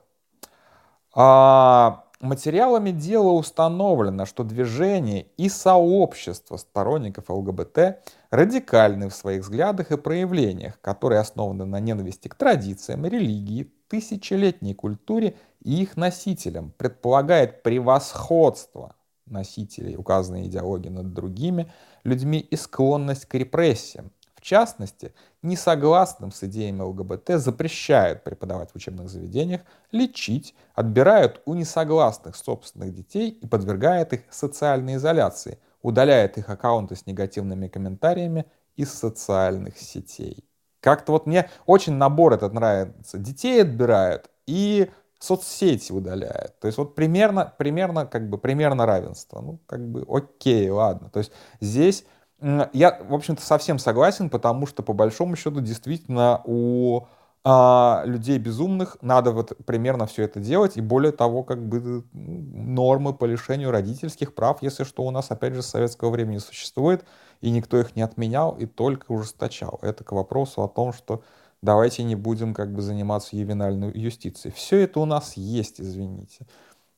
А, 1.13 2.05
материалами 2.21 2.91
дела 2.91 3.31
установлено, 3.31 4.25
что 4.25 4.43
движение 4.43 5.27
и 5.37 5.49
сообщество 5.49 6.57
сторонников 6.57 7.29
ЛГБТ 7.29 7.99
радикальны 8.29 9.09
в 9.09 9.15
своих 9.15 9.41
взглядах 9.41 9.91
и 9.91 9.97
проявлениях, 9.97 10.79
которые 10.81 11.19
основаны 11.19 11.65
на 11.65 11.79
ненависти 11.79 12.27
к 12.27 12.35
традициям, 12.35 13.05
религии, 13.05 13.71
тысячелетней 13.87 14.73
культуре 14.73 15.35
и 15.63 15.81
их 15.81 15.97
носителям, 15.97 16.71
предполагает 16.77 17.63
превосходство 17.63 18.95
носителей 19.25 19.95
указанной 19.95 20.47
идеологии 20.47 20.89
над 20.89 21.13
другими 21.13 21.71
людьми 22.03 22.39
и 22.39 22.55
склонность 22.55 23.25
к 23.25 23.33
репрессиям, 23.35 24.11
в 24.41 24.43
частности, 24.43 25.13
несогласным 25.43 26.31
с 26.31 26.43
идеями 26.43 26.81
ЛГБТ 26.81 27.39
запрещают 27.39 28.23
преподавать 28.23 28.71
в 28.71 28.75
учебных 28.75 29.07
заведениях, 29.07 29.61
лечить, 29.91 30.55
отбирают 30.73 31.41
у 31.45 31.53
несогласных 31.53 32.35
собственных 32.35 32.91
детей 32.93 33.29
и 33.29 33.45
подвергают 33.45 34.13
их 34.13 34.21
социальной 34.31 34.95
изоляции, 34.95 35.59
удаляет 35.83 36.39
их 36.39 36.49
аккаунты 36.49 36.95
с 36.95 37.05
негативными 37.05 37.67
комментариями 37.67 38.45
из 38.75 38.91
социальных 38.91 39.77
сетей. 39.77 40.43
Как-то 40.79 41.11
вот 41.11 41.27
мне 41.27 41.47
очень 41.67 41.93
набор 41.93 42.33
этот 42.33 42.51
нравится. 42.51 43.19
Детей 43.19 43.61
отбирают 43.61 44.31
и 44.47 44.89
соцсети 45.19 45.91
удаляет. 45.91 46.59
То 46.59 46.65
есть 46.65 46.79
вот 46.79 46.95
примерно, 46.95 47.53
примерно, 47.59 48.07
как 48.07 48.27
бы, 48.27 48.39
примерно 48.39 48.87
равенство. 48.87 49.39
Ну, 49.39 49.59
как 49.67 49.87
бы, 49.87 50.03
окей, 50.09 50.67
ладно. 50.71 51.11
То 51.11 51.19
есть 51.19 51.31
здесь 51.59 52.05
я, 52.41 52.99
в 53.07 53.13
общем-то, 53.13 53.41
совсем 53.41 53.79
согласен, 53.79 54.29
потому 54.29 54.65
что, 54.65 54.83
по 54.83 54.93
большому 54.93 55.35
счету, 55.35 55.61
действительно, 55.61 56.41
у 56.45 57.07
а, 57.43 58.03
людей 58.05 58.37
безумных 58.37 58.97
надо 59.01 59.31
вот 59.31 59.53
примерно 59.65 60.05
все 60.05 60.23
это 60.23 60.39
делать, 60.39 60.77
и 60.77 60.81
более 60.81 61.11
того, 61.11 61.43
как 61.43 61.63
бы 61.67 62.03
нормы 62.13 63.13
по 63.13 63.25
лишению 63.25 63.71
родительских 63.71 64.35
прав, 64.35 64.61
если 64.61 64.83
что, 64.83 65.03
у 65.03 65.11
нас, 65.11 65.31
опять 65.31 65.55
же, 65.55 65.61
с 65.61 65.67
советского 65.67 66.09
времени 66.09 66.37
существует, 66.37 67.03
и 67.41 67.49
никто 67.49 67.79
их 67.79 67.95
не 67.95 68.03
отменял, 68.03 68.55
и 68.57 68.65
только 68.65 69.11
ужесточал. 69.11 69.79
Это 69.81 70.03
к 70.03 70.11
вопросу 70.11 70.63
о 70.63 70.67
том, 70.67 70.93
что 70.93 71.23
давайте 71.61 72.03
не 72.03 72.15
будем 72.15 72.53
как 72.53 72.73
бы 72.73 72.81
заниматься 72.81 73.35
ювенальной 73.35 73.91
юстицией. 73.91 74.53
Все 74.53 74.79
это 74.81 74.99
у 74.99 75.05
нас 75.05 75.33
есть, 75.33 75.81
извините. 75.81 76.45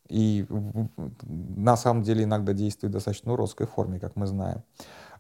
И 0.10 0.46
на 1.22 1.78
самом 1.78 2.04
деле 2.04 2.26
иногда 2.26 2.54
действует 2.54 2.92
достаточно 2.92 3.34
уродской 3.34 3.66
форме, 3.66 4.00
как 4.00 4.16
мы 4.16 4.28
знаем. 4.28 4.64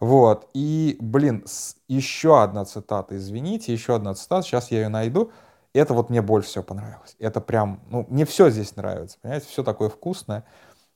Вот. 0.04 0.50
И, 0.54 0.98
блин, 1.00 1.46
еще 1.88 2.44
одна 2.44 2.66
цитата, 2.66 3.16
извините, 3.16 3.72
еще 3.72 3.96
одна 3.96 4.14
цитата, 4.16 4.46
сейчас 4.46 4.70
я 4.70 4.82
ее 4.82 4.90
найду. 4.90 5.32
Это 5.74 5.94
вот 5.94 6.10
мне 6.10 6.22
больше 6.22 6.50
всего 6.50 6.64
понравилось. 6.66 7.16
Это 7.20 7.40
прям, 7.40 7.80
ну, 7.90 8.06
мне 8.10 8.26
все 8.26 8.50
здесь 8.50 8.76
нравится, 8.76 9.18
понимаете, 9.22 9.48
все 9.48 9.64
такое 9.64 9.88
вкусное. 9.88 10.44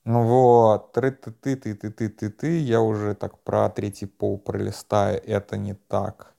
Ну 0.04 0.24
вот, 0.24 0.92
ты 0.94 1.12
ты 1.12 1.32
ты 1.32 1.56
ты 1.56 1.76
ты 1.76 1.90
ты 1.92 2.10
ты 2.10 2.30
ты 2.30 2.60
я 2.60 2.82
уже 2.82 3.16
так 3.16 3.40
про 3.40 3.70
третий 3.70 4.08
пол 4.08 4.38
пролистаю, 4.40 5.22
это 5.26 5.56
не 5.58 5.74
так 5.76 6.34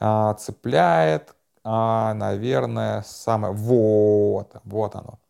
а, 0.00 0.34
цепляет, 0.34 1.36
а, 1.64 2.14
наверное, 2.14 3.02
самое, 3.02 3.54
вот, 3.54 4.56
вот 4.64 4.96
оно. 4.96 5.20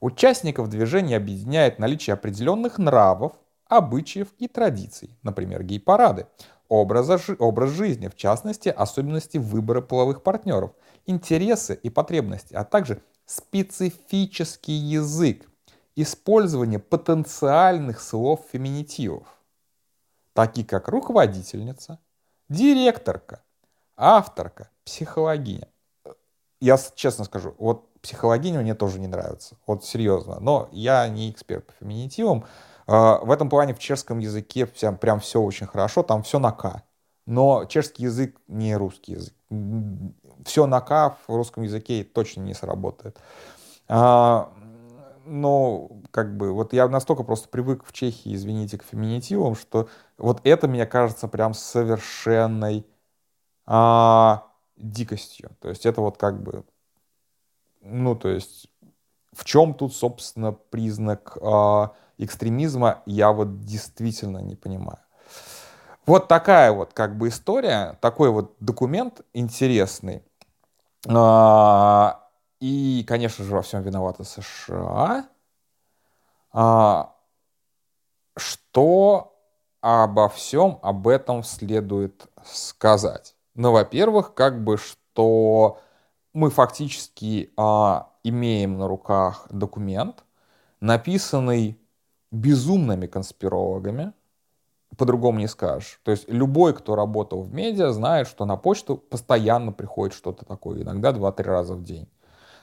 Участников 0.00 0.68
движения 0.68 1.16
объединяет 1.16 1.78
наличие 1.78 2.14
определенных 2.14 2.78
нравов, 2.78 3.32
обычаев 3.68 4.28
и 4.38 4.48
традиций, 4.48 5.16
например, 5.22 5.62
гей-парады, 5.62 6.26
образа, 6.68 7.18
образ 7.38 7.70
жизни, 7.70 8.08
в 8.08 8.16
частности, 8.16 8.68
особенности 8.68 9.38
выбора 9.38 9.80
половых 9.80 10.22
партнеров, 10.22 10.72
интересы 11.06 11.78
и 11.82 11.90
потребности, 11.90 12.54
а 12.54 12.64
также 12.64 13.02
специфический 13.24 14.72
язык, 14.72 15.48
использование 15.94 16.78
потенциальных 16.78 18.00
слов 18.00 18.40
феминитивов, 18.52 19.26
такие 20.32 20.66
как 20.66 20.88
руководительница, 20.88 21.98
директорка, 22.48 23.42
авторка, 23.96 24.70
психологиня. 24.84 25.68
Я 26.60 26.78
честно 26.94 27.24
скажу, 27.24 27.54
вот 27.58 27.92
психологиня 28.00 28.60
мне 28.60 28.74
тоже 28.74 28.98
не 28.98 29.08
нравится, 29.08 29.56
вот 29.66 29.84
серьезно, 29.84 30.38
но 30.40 30.68
я 30.72 31.06
не 31.08 31.30
эксперт 31.30 31.66
по 31.66 31.72
феминитивам, 31.72 32.46
в 32.86 33.30
этом 33.30 33.48
плане 33.48 33.74
в 33.74 33.78
чешском 33.78 34.18
языке 34.18 34.66
прям, 34.66 34.96
прям 34.96 35.20
все 35.20 35.40
очень 35.40 35.66
хорошо, 35.66 36.02
там 36.02 36.22
все 36.22 36.38
на 36.38 36.52
«к». 36.52 36.82
Но 37.26 37.64
чешский 37.64 38.04
язык 38.04 38.40
не 38.46 38.76
русский 38.76 39.12
язык. 39.12 39.34
Все 40.44 40.66
на 40.66 40.80
«к» 40.80 41.18
в 41.26 41.34
русском 41.34 41.64
языке 41.64 42.04
точно 42.04 42.42
не 42.42 42.54
сработает. 42.54 43.18
А, 43.88 44.52
но 45.24 45.90
как 46.12 46.36
бы 46.36 46.52
вот 46.52 46.72
я 46.72 46.88
настолько 46.88 47.24
просто 47.24 47.48
привык 47.48 47.84
в 47.84 47.92
Чехии, 47.92 48.34
извините, 48.34 48.78
к 48.78 48.84
феминитивам, 48.84 49.56
что 49.56 49.88
вот 50.18 50.40
это 50.44 50.68
мне 50.68 50.86
кажется 50.86 51.26
прям 51.28 51.52
совершенной 51.52 52.86
а, 53.66 54.46
дикостью. 54.76 55.50
То 55.60 55.68
есть 55.68 55.84
это 55.84 56.00
вот 56.00 56.16
как 56.16 56.42
бы, 56.42 56.64
ну 57.80 58.14
то 58.14 58.28
есть 58.28 58.68
в 59.32 59.44
чем 59.44 59.74
тут, 59.74 59.94
собственно, 59.94 60.52
признак 60.52 61.36
а, 61.42 61.92
экстремизма, 62.18 63.02
я 63.06 63.32
вот 63.32 63.60
действительно 63.60 64.38
не 64.38 64.56
понимаю. 64.56 64.98
Вот 66.06 66.28
такая 66.28 66.72
вот 66.72 66.92
как 66.92 67.18
бы 67.18 67.28
история, 67.28 67.98
такой 68.00 68.30
вот 68.30 68.54
документ 68.60 69.22
интересный. 69.34 70.22
А, 71.08 72.28
и, 72.60 73.04
конечно 73.06 73.44
же, 73.44 73.54
во 73.54 73.62
всем 73.62 73.82
виноваты 73.82 74.24
США. 74.24 75.28
А, 76.52 77.14
что 78.36 79.36
обо 79.80 80.28
всем 80.28 80.78
об 80.82 81.08
этом 81.08 81.42
следует 81.42 82.26
сказать? 82.44 83.34
Ну, 83.54 83.72
во-первых, 83.72 84.34
как 84.34 84.62
бы, 84.62 84.78
что 84.78 85.80
мы 86.32 86.50
фактически 86.50 87.52
а, 87.56 88.10
имеем 88.22 88.78
на 88.78 88.86
руках 88.86 89.46
документ, 89.50 90.24
написанный 90.80 91.80
безумными 92.30 93.06
конспирологами, 93.06 94.12
по-другому 94.96 95.38
не 95.38 95.48
скажешь. 95.48 96.00
То 96.04 96.10
есть 96.10 96.28
любой, 96.28 96.74
кто 96.74 96.96
работал 96.96 97.42
в 97.42 97.52
медиа, 97.52 97.92
знает, 97.92 98.28
что 98.28 98.44
на 98.44 98.56
почту 98.56 98.96
постоянно 98.96 99.72
приходит 99.72 100.14
что-то 100.14 100.44
такое, 100.44 100.82
иногда 100.82 101.12
2-3 101.12 101.42
раза 101.42 101.74
в 101.74 101.82
день. 101.82 102.08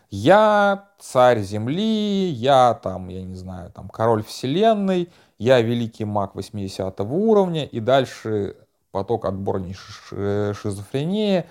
Я 0.10 0.90
царь 1.00 1.42
земли, 1.42 2.30
я 2.30 2.74
там, 2.76 3.10
я 3.10 3.24
не 3.24 3.36
знаю, 3.36 3.72
там 3.72 3.90
король 3.90 4.24
вселенной, 4.24 5.10
я 5.38 5.62
великий 5.62 6.06
маг 6.06 6.36
80 6.36 7.00
уровня, 7.02 7.66
и 7.66 7.80
дальше 7.80 8.56
поток 8.92 9.26
отборнейшей 9.26 10.54
шизофрении, 10.54 11.46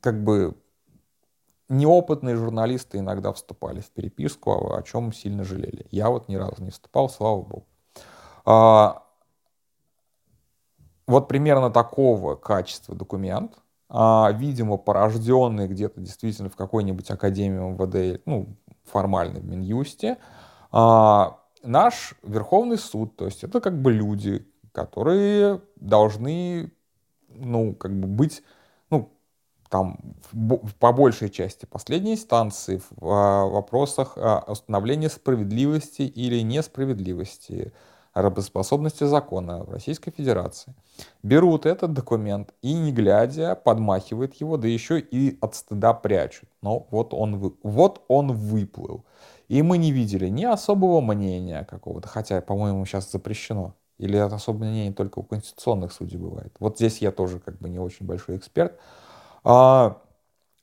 как 0.00 0.22
бы 0.24 0.56
неопытные 1.68 2.36
журналисты 2.36 2.98
иногда 2.98 3.32
вступали 3.32 3.80
в 3.80 3.90
переписку, 3.90 4.74
о 4.74 4.82
чем 4.82 5.12
сильно 5.12 5.44
жалели. 5.44 5.86
Я 5.90 6.10
вот 6.10 6.28
ни 6.28 6.36
разу 6.36 6.62
не 6.62 6.70
вступал, 6.70 7.08
слава 7.08 7.42
богу. 7.42 7.66
А, 8.44 9.02
вот 11.06 11.28
примерно 11.28 11.70
такого 11.70 12.36
качества 12.36 12.94
документ, 12.94 13.58
а, 13.88 14.30
видимо, 14.32 14.76
порожденный 14.76 15.66
где-то 15.66 16.00
действительно 16.00 16.50
в 16.50 16.56
какой-нибудь 16.56 17.10
академии 17.10 17.72
МВД, 17.72 18.22
ну, 18.26 18.56
формально 18.84 19.40
в 19.40 19.44
Минюсте, 19.46 20.18
а, 20.70 21.38
наш 21.62 22.14
Верховный 22.22 22.78
суд, 22.78 23.16
то 23.16 23.26
есть 23.26 23.44
это 23.44 23.60
как 23.60 23.80
бы 23.80 23.92
люди, 23.92 24.46
которые 24.72 25.60
должны, 25.76 26.72
ну, 27.28 27.74
как 27.74 27.98
бы 27.98 28.06
быть 28.06 28.42
там 29.68 29.98
по 30.78 30.92
большей 30.92 31.30
части 31.30 31.66
последней 31.66 32.14
инстанции 32.14 32.80
в 32.90 33.06
а, 33.06 33.46
вопросах 33.46 34.12
а, 34.16 34.44
установления 34.46 35.08
справедливости 35.08 36.02
или 36.02 36.40
несправедливости 36.40 37.72
работоспособности 38.14 39.04
закона 39.04 39.64
в 39.64 39.70
Российской 39.70 40.10
Федерации. 40.10 40.74
Берут 41.22 41.66
этот 41.66 41.92
документ 41.92 42.52
и, 42.62 42.72
не 42.74 42.92
глядя, 42.92 43.54
подмахивают 43.54 44.34
его, 44.34 44.56
да 44.56 44.66
еще 44.66 44.98
и 44.98 45.38
от 45.40 45.54
стыда 45.54 45.94
прячут. 45.94 46.48
Но 46.62 46.86
вот 46.90 47.14
он, 47.14 47.54
вот 47.62 48.04
он 48.08 48.32
выплыл. 48.32 49.04
И 49.48 49.62
мы 49.62 49.78
не 49.78 49.92
видели 49.92 50.28
ни 50.28 50.44
особого 50.44 51.00
мнения 51.00 51.64
какого-то, 51.64 52.08
хотя, 52.08 52.40
по-моему, 52.40 52.84
сейчас 52.84 53.10
запрещено. 53.10 53.74
Или 53.98 54.16
особое 54.16 54.70
мнение 54.70 54.92
только 54.92 55.18
у 55.18 55.22
конституционных 55.22 55.92
судей 55.92 56.18
бывает. 56.18 56.54
Вот 56.60 56.76
здесь 56.76 56.98
я 56.98 57.10
тоже 57.10 57.40
как 57.40 57.58
бы 57.58 57.68
не 57.68 57.78
очень 57.78 58.06
большой 58.06 58.36
эксперт. 58.36 58.78
А, 59.44 60.02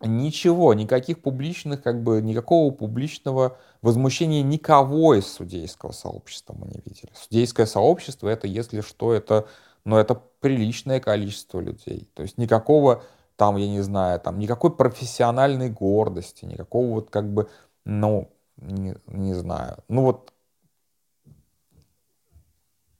ничего, 0.01 0.73
никаких 0.73 1.21
публичных, 1.21 1.83
как 1.83 2.03
бы, 2.03 2.21
никакого 2.21 2.71
публичного 2.71 3.57
возмущения 3.81 4.43
никого 4.43 5.15
из 5.15 5.27
судейского 5.27 5.91
сообщества 5.91 6.55
мы 6.57 6.67
не 6.67 6.81
видели. 6.85 7.11
Судейское 7.15 7.65
сообщество 7.65 8.27
это, 8.29 8.47
если 8.47 8.81
что, 8.81 9.13
это, 9.13 9.47
ну, 9.85 9.97
это 9.97 10.15
приличное 10.41 10.99
количество 10.99 11.59
людей. 11.59 12.09
То 12.13 12.23
есть 12.23 12.37
никакого 12.37 13.03
там, 13.37 13.57
я 13.57 13.67
не 13.67 13.81
знаю, 13.81 14.19
там 14.19 14.39
никакой 14.39 14.75
профессиональной 14.75 15.69
гордости, 15.69 16.45
никакого 16.45 16.95
вот 16.95 17.09
как 17.09 17.31
бы, 17.33 17.49
ну, 17.85 18.31
не, 18.57 18.95
не 19.07 19.33
знаю. 19.33 19.83
Ну 19.89 20.03
вот 20.03 20.31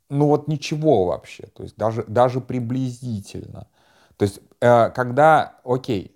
ну 0.09 0.27
вот 0.27 0.47
ничего 0.47 1.05
вообще, 1.05 1.47
то 1.47 1.63
есть 1.63 1.75
даже, 1.77 2.03
даже 2.07 2.41
приблизительно. 2.41 3.67
То 4.17 4.23
есть 4.23 4.39
э, 4.62 4.89
когда, 4.91 5.60
окей, 5.63 6.15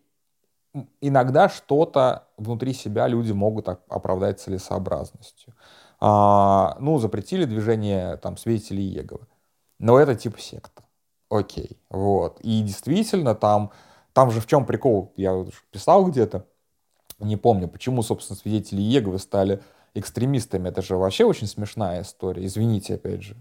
иногда 1.01 1.49
что-то 1.49 2.27
внутри 2.37 2.73
себя 2.73 3.07
люди 3.07 3.31
могут 3.31 3.67
оправдать 3.69 4.39
целесообразностью. 4.39 5.53
А, 5.99 6.77
ну, 6.79 6.97
запретили 6.99 7.45
движение 7.45 8.17
там 8.17 8.37
свидетелей 8.37 8.83
Иеговы. 8.83 9.27
Но 9.79 9.97
это 9.99 10.15
типа 10.15 10.39
секта. 10.39 10.83
Окей, 11.29 11.77
вот. 11.89 12.39
И 12.41 12.61
действительно 12.61 13.35
там, 13.35 13.71
там 14.13 14.31
же 14.31 14.41
в 14.41 14.47
чем 14.47 14.65
прикол, 14.65 15.13
я 15.15 15.45
писал 15.71 16.05
где-то, 16.05 16.45
не 17.19 17.37
помню, 17.37 17.67
почему, 17.67 18.01
собственно, 18.01 18.37
свидетели 18.37 18.81
Иеговы 18.81 19.19
стали 19.19 19.61
экстремистами. 19.93 20.69
Это 20.69 20.81
же 20.81 20.95
вообще 20.95 21.25
очень 21.25 21.47
смешная 21.47 22.01
история. 22.01 22.45
Извините, 22.45 22.95
опять 22.95 23.23
же. 23.23 23.35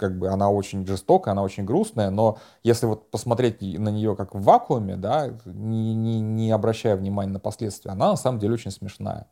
Как 0.00 0.18
бы 0.18 0.28
она 0.28 0.48
очень 0.48 0.86
жестокая, 0.86 1.32
она 1.32 1.42
очень 1.42 1.66
грустная, 1.66 2.08
но 2.08 2.38
если 2.62 2.86
вот 2.86 3.10
посмотреть 3.10 3.60
на 3.60 3.90
нее 3.90 4.16
как 4.16 4.34
в 4.34 4.42
вакууме, 4.42 4.96
да, 4.96 5.28
не, 5.44 5.94
не, 5.94 6.20
не 6.20 6.50
обращая 6.50 6.96
внимания 6.96 7.32
на 7.32 7.38
последствия, 7.38 7.90
она 7.90 8.08
на 8.08 8.16
самом 8.16 8.38
деле 8.38 8.54
очень 8.54 8.70
смешная. 8.70 9.26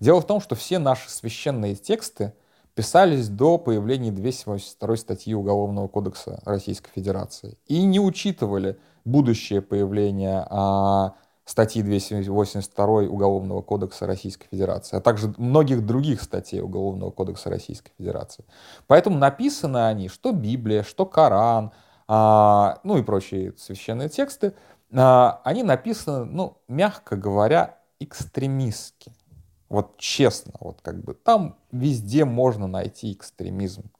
Дело 0.00 0.22
в 0.22 0.26
том, 0.26 0.40
что 0.40 0.54
все 0.54 0.78
наши 0.78 1.10
священные 1.10 1.74
тексты 1.74 2.32
писались 2.74 3.28
до 3.28 3.58
появления 3.58 4.10
282 4.10 4.96
статьи 4.96 5.34
Уголовного 5.34 5.88
кодекса 5.88 6.40
Российской 6.46 6.90
Федерации 6.90 7.58
и 7.66 7.82
не 7.82 8.00
учитывали 8.00 8.78
будущее 9.04 9.60
появление 9.60 10.46
а, 10.48 11.16
статьи 11.48 11.82
282 11.82 12.86
Уголовного 13.08 13.62
кодекса 13.62 14.06
Российской 14.06 14.48
Федерации, 14.48 14.98
а 14.98 15.00
также 15.00 15.32
многих 15.38 15.84
других 15.86 16.20
статей 16.20 16.60
Уголовного 16.60 17.10
кодекса 17.10 17.48
Российской 17.48 17.92
Федерации. 17.96 18.44
Поэтому 18.86 19.16
написаны 19.16 19.86
они, 19.88 20.08
что 20.08 20.32
Библия, 20.32 20.82
что 20.82 21.06
Коран, 21.06 21.72
а, 22.06 22.80
ну 22.84 22.98
и 22.98 23.02
прочие 23.02 23.54
священные 23.56 24.10
тексты, 24.10 24.52
а, 24.92 25.40
они 25.42 25.62
написаны, 25.62 26.26
ну, 26.26 26.58
мягко 26.68 27.16
говоря, 27.16 27.78
экстремистски. 27.98 29.12
Вот 29.70 29.96
честно, 29.96 30.52
вот 30.60 30.80
как 30.82 31.02
бы 31.02 31.14
там 31.14 31.56
везде 31.72 32.26
можно 32.26 32.66
найти 32.66 33.12
экстремизм. 33.12 33.90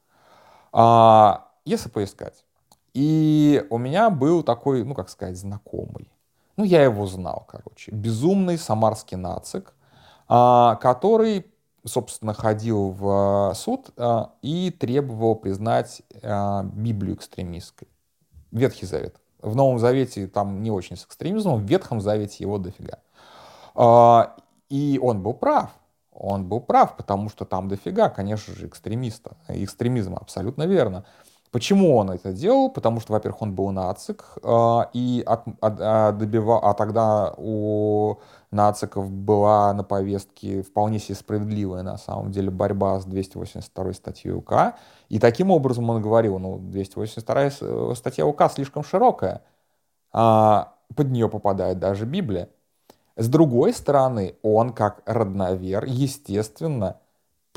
А, 0.73 1.49
если 1.65 1.89
поискать. 1.89 2.45
И 2.93 3.67
у 3.71 3.79
меня 3.79 4.11
был 4.11 4.43
такой, 4.43 4.85
ну 4.85 4.95
как 4.95 5.09
сказать, 5.09 5.37
знакомый. 5.39 6.11
Ну, 6.59 6.65
я 6.65 6.83
его 6.83 7.07
знал, 7.07 7.47
короче. 7.49 7.93
Безумный 7.93 8.59
самарский 8.59 9.17
нацик, 9.17 9.73
а, 10.27 10.75
который, 10.83 11.47
собственно, 11.85 12.35
ходил 12.35 12.91
в 12.91 13.51
а, 13.51 13.55
суд 13.55 13.91
а, 13.97 14.33
и 14.43 14.73
требовал 14.73 15.37
признать 15.37 16.03
Библию 16.13 17.15
экстремистской. 17.15 17.87
Ветхий 18.51 18.87
Завет. 18.87 19.21
В 19.41 19.55
Новом 19.55 19.79
Завете 19.79 20.27
там 20.27 20.61
не 20.61 20.73
очень 20.73 20.97
с 20.97 21.05
экстремизмом, 21.05 21.61
в 21.61 21.63
Ветхом 21.63 22.01
Завете 22.01 22.39
его 22.41 22.59
дофига. 22.59 22.99
И 24.69 24.99
он 25.01 25.23
был 25.23 25.35
прав. 25.35 25.71
Он 26.13 26.45
был 26.45 26.59
прав, 26.61 26.97
потому 26.97 27.29
что 27.29 27.45
там 27.45 27.69
дофига, 27.69 28.09
конечно 28.09 28.53
же, 28.53 28.67
экстремиста, 28.67 29.37
экстремизма, 29.47 30.19
абсолютно 30.19 30.65
верно. 30.65 31.05
Почему 31.51 31.97
он 31.97 32.11
это 32.11 32.33
делал? 32.33 32.71
Потому 32.71 33.01
что, 33.01 33.13
во-первых, 33.13 33.41
он 33.43 33.55
был 33.55 33.71
нацик, 33.71 34.25
э, 34.43 34.81
и 34.93 35.23
от, 35.27 35.45
от, 35.61 35.81
а, 35.81 36.13
добивал, 36.13 36.61
а 36.63 36.75
тогда 36.75 37.33
у 37.39 38.17
нациков 38.51 39.11
была 39.11 39.73
на 39.73 39.83
повестке 39.83 40.63
вполне 40.63 40.99
себе 40.99 41.15
справедливая, 41.15 41.83
на 41.83 41.97
самом 41.97 42.33
деле, 42.33 42.51
борьба 42.51 43.01
с 43.01 43.05
282 43.07 43.93
статьей 43.95 44.33
УК. 44.33 44.75
И 45.09 45.19
таким 45.19 45.51
образом 45.51 45.89
он 45.89 46.03
говорил, 46.03 46.39
ну, 46.39 46.59
282 46.59 47.95
статья 47.95 48.27
УК 48.27 48.51
слишком 48.51 48.85
широкая, 48.85 49.43
а 50.13 50.75
под 50.95 51.11
нее 51.11 51.29
попадает 51.29 51.79
даже 51.79 52.05
Библия. 52.05 52.51
С 53.17 53.29
другой 53.29 53.73
стороны, 53.73 54.37
он, 54.43 54.73
как 54.73 55.03
родновер, 55.07 55.85
естественно, 55.85 57.01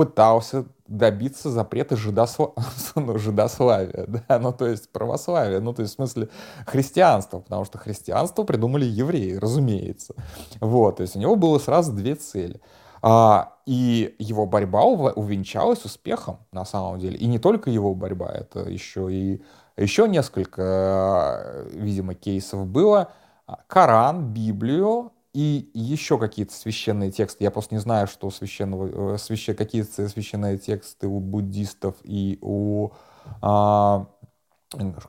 пытался 0.01 0.65
добиться 0.87 1.51
запрета 1.51 1.95
жидосла... 1.95 2.53
ну, 2.95 3.19
жидославия, 3.19 4.07
да, 4.07 4.39
ну, 4.39 4.51
то 4.51 4.65
есть 4.65 4.91
православия, 4.91 5.59
ну, 5.59 5.73
то 5.73 5.83
есть 5.83 5.93
в 5.93 5.95
смысле 5.97 6.29
христианства, 6.65 7.39
потому 7.39 7.65
что 7.65 7.77
христианство 7.77 8.41
придумали 8.43 8.83
евреи, 8.83 9.35
разумеется. 9.35 10.15
Вот, 10.59 10.97
то 10.97 11.03
есть 11.03 11.15
у 11.15 11.19
него 11.19 11.35
было 11.35 11.59
сразу 11.59 11.93
две 11.93 12.15
цели. 12.15 12.59
А, 13.03 13.53
и 13.67 14.15
его 14.17 14.47
борьба 14.47 14.81
увенчалась 14.83 15.85
успехом, 15.85 16.39
на 16.51 16.65
самом 16.65 16.99
деле. 16.99 17.17
И 17.17 17.27
не 17.27 17.37
только 17.37 17.69
его 17.69 17.93
борьба, 17.93 18.31
это 18.31 18.61
еще 18.61 19.07
и 19.13 19.43
еще 19.77 20.07
несколько, 20.07 21.63
видимо, 21.73 22.15
кейсов 22.15 22.65
было. 22.65 23.11
Коран, 23.67 24.33
Библию 24.33 25.11
и 25.33 25.69
еще 25.73 26.17
какие-то 26.17 26.53
священные 26.53 27.11
тексты. 27.11 27.43
Я 27.43 27.51
просто 27.51 27.73
не 27.75 27.79
знаю, 27.79 28.07
что 28.07 28.29
священного, 28.31 29.15
э, 29.15 29.17
священ, 29.17 29.55
какие 29.55 29.83
священные 29.83 30.57
тексты 30.57 31.07
у 31.07 31.19
буддистов 31.19 31.95
и 32.03 32.37
у... 32.41 32.89
А, 33.41 34.07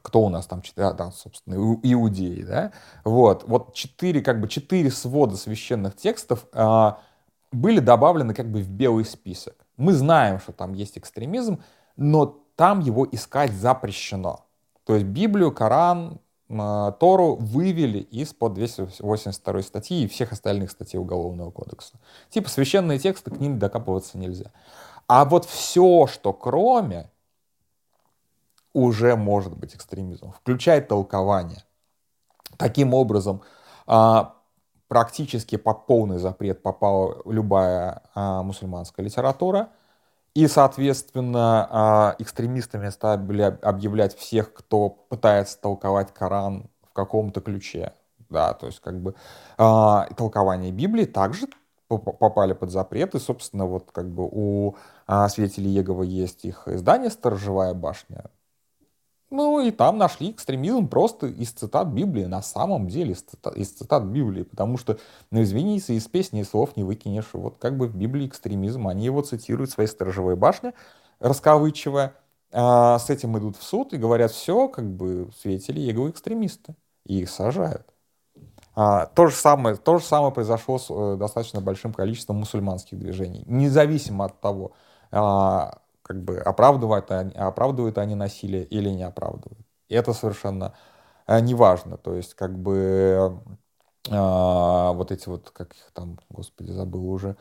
кто 0.03 0.23
у 0.23 0.29
нас 0.29 0.47
там, 0.47 0.63
а, 0.77 0.93
да, 0.93 1.13
собственно, 1.13 1.55
иудеи, 1.55 2.43
да, 2.43 2.73
вот, 3.05 3.45
вот 3.47 3.75
четыре, 3.75 4.21
как 4.21 4.41
бы 4.41 4.49
четыре 4.49 4.91
свода 4.91 5.37
священных 5.37 5.97
текстов 5.97 6.47
а, 6.53 6.99
были 7.53 7.79
добавлены 7.79 8.35
как 8.35 8.51
бы 8.51 8.61
в 8.61 8.69
белый 8.69 9.05
список. 9.05 9.55
Мы 9.77 9.93
знаем, 9.93 10.41
что 10.41 10.53
там 10.53 10.75
есть 10.75 10.99
экстремизм, 10.99 11.63
но 11.97 12.43
там 12.57 12.81
его 12.81 13.07
искать 13.11 13.53
запрещено. 13.53 14.47
То 14.85 14.95
есть 14.95 15.07
Библию, 15.07 15.53
Коран, 15.53 16.21
Тору 16.53 17.37
вывели 17.37 17.99
из-под 17.99 18.55
282 18.55 19.63
статьи 19.63 20.05
и 20.05 20.09
всех 20.09 20.33
остальных 20.33 20.71
статей 20.71 20.99
Уголовного 20.99 21.51
кодекса. 21.51 21.95
Типа 22.31 22.51
священные 22.51 22.99
тексты, 22.99 23.31
к 23.31 23.41
ним 23.41 23.59
докапываться 23.59 24.19
нельзя. 24.19 24.53
А 25.07 25.25
вот 25.25 25.47
все, 25.47 26.07
что 26.07 26.33
кроме, 26.33 27.11
уже 28.75 29.17
может 29.17 29.57
быть 29.57 29.75
экстремизмом, 29.75 30.33
включая 30.33 30.81
толкование. 30.83 31.65
Таким 32.59 32.93
образом, 32.95 33.43
а, 33.87 34.37
практически 34.89 35.57
под 35.57 35.87
полный 35.87 36.19
запрет 36.19 36.63
попала 36.63 37.23
любая 37.25 38.03
а, 38.15 38.43
мусульманская 38.43 39.05
литература– 39.05 39.71
и, 40.35 40.47
соответственно, 40.47 41.69
а, 41.71 42.17
экстремистами 42.19 42.89
стали 42.89 43.43
объявлять 43.43 44.17
всех, 44.17 44.53
кто 44.55 44.89
пытается 44.89 45.61
толковать 45.61 46.13
Коран 46.15 46.71
в 46.83 46.93
каком-то 46.93 47.41
ключе. 47.41 47.93
Да, 48.31 48.55
то 48.55 48.67
есть 48.67 48.81
как 48.81 48.99
бы 48.99 49.15
э, 49.59 50.01
толкование 50.17 50.73
Библии 50.73 51.05
также 51.05 51.49
попали 51.89 52.55
под 52.55 52.71
запрет. 52.71 53.15
И, 53.15 53.19
собственно, 53.19 53.67
вот 53.67 53.91
как 53.93 54.09
бы 54.09 54.27
у 54.31 54.77
э, 55.07 55.29
свидетелей 55.29 55.71
Егова 55.71 56.03
есть 56.03 56.47
их 56.47 56.67
издание 56.67 57.11
«Сторожевая 57.11 57.75
башня». 57.75 58.31
Ну 59.33 59.61
и 59.61 59.71
там 59.71 59.97
нашли 59.97 60.31
экстремизм 60.31 60.89
просто 60.89 61.27
из 61.27 61.53
цитат 61.53 61.89
Библии, 61.89 62.27
на 62.27 62.43
самом 62.43 62.87
деле 62.87 63.13
из 63.13 63.23
цитат, 63.23 63.57
из 63.57 63.71
цитат 63.71 64.05
Библии, 64.05 64.43
потому 64.43 64.77
что, 64.77 64.99
ну 65.31 65.43
извините, 65.43 65.95
из 65.95 66.07
песни 66.07 66.43
слов 66.43 66.77
не 66.77 66.85
выкинешь. 66.85 67.31
Вот 67.33 67.57
как 67.59 67.79
бы 67.79 67.89
в 67.89 67.97
Библии 67.97 68.27
экстремизм, 68.27 68.89
они 68.89 69.07
его 69.07 69.23
цитируют 69.23 69.71
в 69.71 69.73
своей 69.73 69.89
сторожевой 69.89 70.37
башне, 70.37 70.75
раскавычивая, 71.19 72.15
а 72.53 72.99
с 72.99 73.09
этим 73.09 73.39
идут 73.39 73.57
в 73.57 73.63
суд 73.63 73.95
и 73.95 73.97
говорят, 73.97 74.33
все, 74.33 74.69
как 74.69 74.85
бы 74.85 75.31
свидетели 75.41 75.81
Иеговы 75.81 76.11
экстремисты, 76.11 76.75
и 77.07 77.21
их 77.21 77.31
сажают. 77.31 77.87
А, 78.75 79.07
то, 79.07 79.29
же 79.29 79.35
самое, 79.35 79.77
то 79.77 79.97
же 79.97 80.05
самое 80.05 80.33
произошло 80.35 80.79
с 80.79 80.89
э, 80.91 81.17
достаточно 81.19 81.63
большим 81.63 81.95
количеством 81.95 82.37
мусульманских 82.37 82.99
движений, 82.99 83.45
независимо 83.47 84.27
от 84.27 84.41
того, 84.43 84.73
а, 85.11 85.79
как 86.03 86.23
бы 86.23 86.39
оправдывают 86.39 87.11
оправдывают 87.11 87.99
они 87.99 88.15
насилие 88.15 88.65
или 88.65 88.91
не 88.91 89.03
оправдывают. 89.03 89.67
И 89.89 89.95
это 89.95 90.13
совершенно 90.13 90.75
э, 91.27 91.41
неважно. 91.41 91.97
То 91.97 92.15
есть, 92.15 92.35
как 92.35 92.59
бы 92.59 93.41
э, 94.09 94.93
вот 94.95 95.13
эти 95.13 95.29
вот, 95.29 95.51
как 95.51 95.73
их 95.73 95.91
там, 95.93 96.19
господи, 96.31 96.71
забыл 96.71 97.11
уже, 97.11 97.37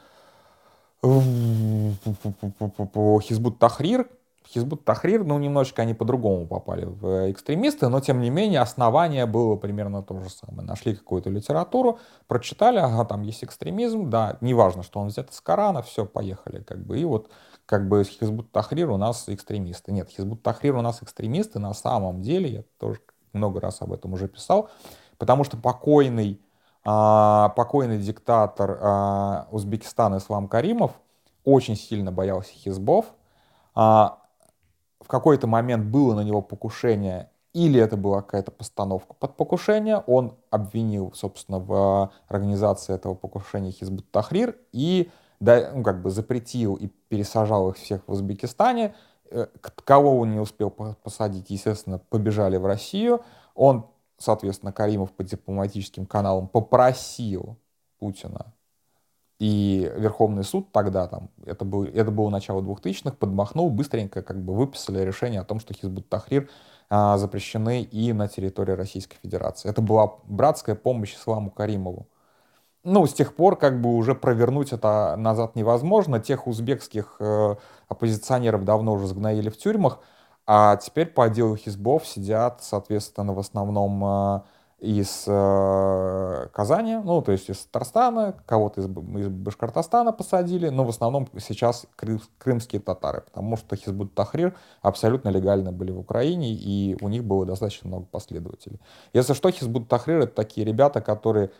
Хизбут 3.22 3.58
Тахрир, 3.58 4.08
Хизбут 4.48 4.86
Тахрир, 4.86 5.24
ну, 5.24 5.40
немножечко 5.40 5.82
они 5.82 5.94
по-другому 5.94 6.46
попали 6.46 6.86
в 6.86 7.32
экстремисты, 7.32 7.88
но, 7.88 8.02
тем 8.02 8.20
не 8.20 8.30
менее, 8.30 8.60
основание 8.60 9.26
было 9.26 9.56
примерно 9.56 10.04
то 10.04 10.20
же 10.20 10.30
самое. 10.30 10.68
Нашли 10.68 10.96
какую-то 10.96 11.30
литературу, 11.30 12.00
прочитали, 12.28 12.78
ага, 12.78 13.06
там 13.06 13.22
есть 13.24 13.44
экстремизм, 13.44 14.10
да, 14.10 14.38
неважно, 14.42 14.84
что 14.84 15.00
он 15.00 15.08
взят 15.08 15.32
из 15.32 15.40
Корана, 15.42 15.82
все, 15.82 16.06
поехали, 16.06 16.62
как 16.62 16.86
бы, 16.86 17.00
и 17.00 17.06
вот 17.06 17.30
как 17.72 17.88
бы 17.88 18.04
Хизбут 18.04 18.52
Тахрир 18.52 18.90
у 18.90 18.98
нас 18.98 19.30
экстремисты. 19.30 19.94
Нет, 19.94 20.10
Хизбут 20.10 20.44
Тахрир 20.44 20.76
у 20.76 20.82
нас 20.82 21.02
экстремисты. 21.02 21.58
На 21.58 21.74
самом 21.74 22.22
деле, 22.22 22.50
я 22.50 22.64
тоже 22.78 23.00
много 23.32 23.62
раз 23.62 23.82
об 23.82 23.94
этом 23.94 24.12
уже 24.12 24.28
писал, 24.28 24.70
потому 25.18 25.46
что 25.46 25.56
покойный, 25.56 26.42
а, 26.84 27.48
покойный 27.56 27.98
диктатор 27.98 28.78
а, 28.82 29.48
Узбекистана 29.52 30.18
Ислам 30.18 30.50
Каримов 30.50 31.00
очень 31.46 31.78
сильно 31.78 32.12
боялся 32.12 32.52
хизбов, 32.52 33.06
а, 33.74 34.20
в 35.00 35.08
какой-то 35.08 35.48
момент 35.48 35.86
было 35.86 36.14
на 36.14 36.26
него 36.26 36.42
покушение, 36.42 37.30
или 37.54 37.80
это 37.80 37.96
была 37.96 38.22
какая-то 38.22 38.52
постановка 38.52 39.14
под 39.14 39.38
покушение, 39.38 40.04
он 40.08 40.36
обвинил, 40.50 41.14
собственно, 41.16 41.60
в 41.60 42.12
организации 42.28 42.94
этого 42.94 43.14
покушения 43.14 43.72
Хизбут 43.72 44.12
Тахрир 44.12 44.58
и 44.74 45.10
да, 45.42 45.72
ну, 45.76 45.84
как 45.84 46.02
бы 46.02 46.10
запретил 46.10 46.76
и 46.76 46.88
пересажал 47.10 47.70
их 47.72 47.76
всех 47.76 48.02
в 48.08 48.12
Узбекистане. 48.12 48.96
Э, 49.30 49.48
кого 49.84 50.20
он 50.20 50.32
не 50.32 50.40
успел 50.40 50.70
посадить, 50.70 51.50
естественно, 51.50 51.98
побежали 51.98 52.56
в 52.56 52.66
Россию. 52.66 53.22
Он, 53.56 53.88
соответственно, 54.18 54.72
Каримов 54.72 55.12
по 55.12 55.24
дипломатическим 55.24 56.06
каналам 56.06 56.48
попросил 56.48 57.58
Путина 58.00 58.54
и 59.42 59.92
Верховный 59.98 60.44
суд 60.44 60.72
тогда, 60.72 61.08
там, 61.08 61.32
это, 61.44 61.66
был, 61.66 61.86
это 61.86 62.12
было 62.12 62.30
начало 62.30 62.62
2000-х, 62.62 63.16
подмахнул, 63.18 63.72
быстренько 63.72 64.22
как 64.22 64.40
бы 64.40 64.54
выписали 64.54 65.04
решение 65.04 65.42
о 65.42 65.44
том, 65.44 65.60
что 65.60 65.74
Хизбут 65.74 66.08
Тахрир 66.08 66.48
а, 66.92 67.18
запрещены 67.18 67.82
и 67.82 68.14
на 68.14 68.28
территории 68.28 68.74
Российской 68.74 69.18
Федерации. 69.18 69.68
Это 69.68 69.82
была 69.82 70.14
братская 70.28 70.76
помощь 70.76 71.16
Исламу 71.16 71.50
Каримову. 71.50 72.08
Ну, 72.84 73.06
с 73.06 73.14
тех 73.14 73.36
пор 73.36 73.58
как 73.58 73.80
бы 73.80 73.94
уже 73.94 74.16
провернуть 74.16 74.74
это 74.74 75.16
назад 75.16 75.56
невозможно. 75.56 76.20
Тех 76.20 76.48
узбекских 76.48 77.18
э, 77.20 77.56
оппозиционеров 77.88 78.66
давно 78.66 78.94
уже 78.94 79.06
сгноили 79.08 79.50
в 79.50 79.58
тюрьмах, 79.58 80.00
а 80.48 80.78
теперь 80.78 81.08
по 81.08 81.26
отделу 81.26 81.56
Хизбов 81.56 82.08
сидят, 82.08 82.64
соответственно, 82.64 83.34
в 83.34 83.40
основном 83.40 84.04
э, 84.04 84.42
из 84.80 85.26
э, 85.28 86.48
Казани, 86.52 86.96
ну, 86.96 87.22
то 87.22 87.32
есть 87.32 87.52
из 87.52 87.60
Татарстана, 87.66 88.34
кого-то 88.48 88.82
из, 88.82 88.86
из 88.88 89.28
Башкортостана 89.28 90.12
посадили, 90.12 90.70
но 90.70 90.84
в 90.84 90.90
основном 90.90 91.28
сейчас 91.38 91.86
крым, 91.96 92.20
крымские 92.40 92.82
татары, 92.82 93.22
потому 93.22 93.58
что 93.58 93.76
Хизбут 93.76 94.16
Тахрир 94.16 94.56
абсолютно 94.82 95.30
легально 95.30 95.72
были 95.72 95.92
в 95.92 96.00
Украине, 96.00 96.52
и 96.52 96.98
у 97.00 97.10
них 97.10 97.24
было 97.24 97.46
достаточно 97.46 97.90
много 97.90 98.08
последователей. 98.08 98.80
Если 99.14 99.34
что, 99.34 99.52
Хизбут 99.52 99.88
Тахрир— 99.88 100.20
это 100.22 100.34
такие 100.34 100.66
ребята, 100.66 101.00
которые 101.00 101.52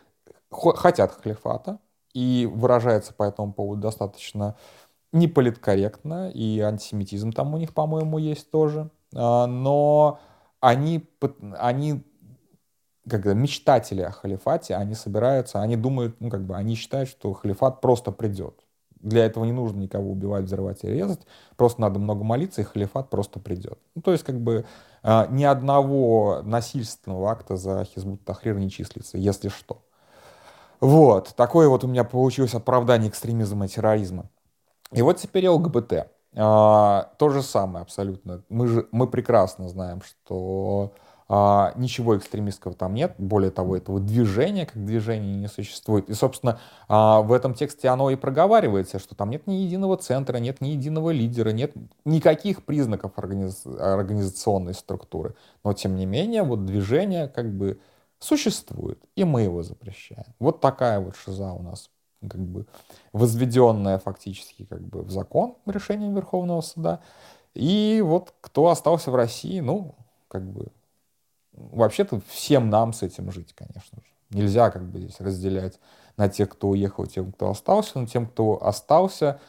хотят 0.52 1.12
халифата, 1.12 1.78
и 2.14 2.48
выражается 2.52 3.14
по 3.14 3.24
этому 3.24 3.52
поводу 3.52 3.82
достаточно 3.82 4.56
неполиткорректно, 5.12 6.30
и 6.30 6.60
антисемитизм 6.60 7.32
там 7.32 7.54
у 7.54 7.58
них, 7.58 7.74
по-моему, 7.74 8.18
есть 8.18 8.50
тоже, 8.50 8.90
а, 9.14 9.46
но 9.46 10.20
они, 10.60 11.08
они 11.58 12.04
когда 13.08 13.34
мечтатели 13.34 14.02
о 14.02 14.10
халифате, 14.10 14.74
они 14.74 14.94
собираются, 14.94 15.60
они 15.60 15.76
думают, 15.76 16.20
ну, 16.20 16.30
как 16.30 16.44
бы, 16.44 16.56
они 16.56 16.74
считают, 16.76 17.08
что 17.08 17.32
халифат 17.32 17.80
просто 17.80 18.12
придет. 18.12 18.54
Для 19.00 19.24
этого 19.26 19.44
не 19.44 19.52
нужно 19.52 19.80
никого 19.80 20.12
убивать, 20.12 20.44
взрывать 20.44 20.84
и 20.84 20.88
резать. 20.88 21.20
Просто 21.56 21.80
надо 21.80 21.98
много 21.98 22.22
молиться, 22.22 22.60
и 22.60 22.64
халифат 22.64 23.10
просто 23.10 23.40
придет. 23.40 23.78
Ну, 23.96 24.02
то 24.02 24.12
есть, 24.12 24.22
как 24.22 24.40
бы, 24.40 24.64
э, 25.02 25.26
ни 25.30 25.42
одного 25.42 26.42
насильственного 26.44 27.30
акта 27.30 27.56
за 27.56 27.84
Хизбут 27.84 28.24
Тахрир 28.24 28.58
не 28.58 28.70
числится, 28.70 29.18
если 29.18 29.48
что. 29.48 29.82
Вот, 30.82 31.34
такое 31.36 31.68
вот 31.68 31.84
у 31.84 31.86
меня 31.86 32.02
получилось 32.02 32.54
оправдание 32.54 33.08
экстремизма 33.08 33.66
и 33.66 33.68
терроризма. 33.68 34.28
И 34.90 35.00
вот 35.00 35.16
теперь 35.16 35.48
ЛГБТ. 35.48 36.08
А, 36.34 37.12
то 37.18 37.28
же 37.28 37.40
самое 37.42 37.82
абсолютно. 37.82 38.42
Мы, 38.48 38.66
же, 38.66 38.88
мы 38.90 39.06
прекрасно 39.06 39.68
знаем, 39.68 40.02
что 40.02 40.92
а, 41.28 41.72
ничего 41.76 42.18
экстремистского 42.18 42.74
там 42.74 42.94
нет, 42.94 43.14
более 43.18 43.52
того, 43.52 43.76
этого 43.76 44.00
движения 44.00 44.66
как 44.66 44.84
движения 44.84 45.36
не 45.36 45.46
существует. 45.46 46.10
И, 46.10 46.14
собственно, 46.14 46.58
а, 46.88 47.20
в 47.20 47.32
этом 47.32 47.54
тексте 47.54 47.88
оно 47.88 48.10
и 48.10 48.16
проговаривается, 48.16 48.98
что 48.98 49.14
там 49.14 49.30
нет 49.30 49.46
ни 49.46 49.54
единого 49.54 49.96
центра, 49.98 50.38
нет 50.38 50.60
ни 50.60 50.70
единого 50.70 51.10
лидера, 51.10 51.50
нет 51.50 51.74
никаких 52.04 52.64
признаков 52.64 53.12
организ... 53.14 53.64
организационной 53.66 54.74
структуры. 54.74 55.36
Но, 55.62 55.74
тем 55.74 55.94
не 55.94 56.06
менее, 56.06 56.42
вот 56.42 56.64
движение 56.64 57.28
как 57.28 57.56
бы 57.56 57.78
существует, 58.22 59.02
и 59.16 59.24
мы 59.24 59.42
его 59.42 59.62
запрещаем. 59.62 60.34
Вот 60.38 60.60
такая 60.60 61.00
вот 61.00 61.16
шиза 61.16 61.52
у 61.52 61.62
нас 61.62 61.90
как 62.20 62.40
бы 62.40 62.66
возведенная 63.12 63.98
фактически 63.98 64.64
как 64.64 64.80
бы 64.80 65.02
в 65.02 65.10
закон 65.10 65.56
решением 65.66 66.14
Верховного 66.14 66.60
суда. 66.60 67.00
И 67.54 68.00
вот 68.04 68.32
кто 68.40 68.68
остался 68.68 69.10
в 69.10 69.14
России, 69.14 69.60
ну, 69.60 69.94
как 70.28 70.48
бы 70.48 70.68
вообще-то 71.52 72.20
всем 72.28 72.70
нам 72.70 72.92
с 72.92 73.02
этим 73.02 73.30
жить, 73.30 73.52
конечно 73.54 73.98
же. 74.00 74.12
Нельзя 74.30 74.70
как 74.70 74.88
бы 74.88 75.00
здесь 75.00 75.20
разделять 75.20 75.78
на 76.16 76.28
тех, 76.28 76.48
кто 76.48 76.68
уехал, 76.68 77.06
тем, 77.06 77.32
кто 77.32 77.50
остался, 77.50 77.98
но 77.98 78.06
тем, 78.06 78.26
кто 78.26 78.64
остался, 78.64 79.40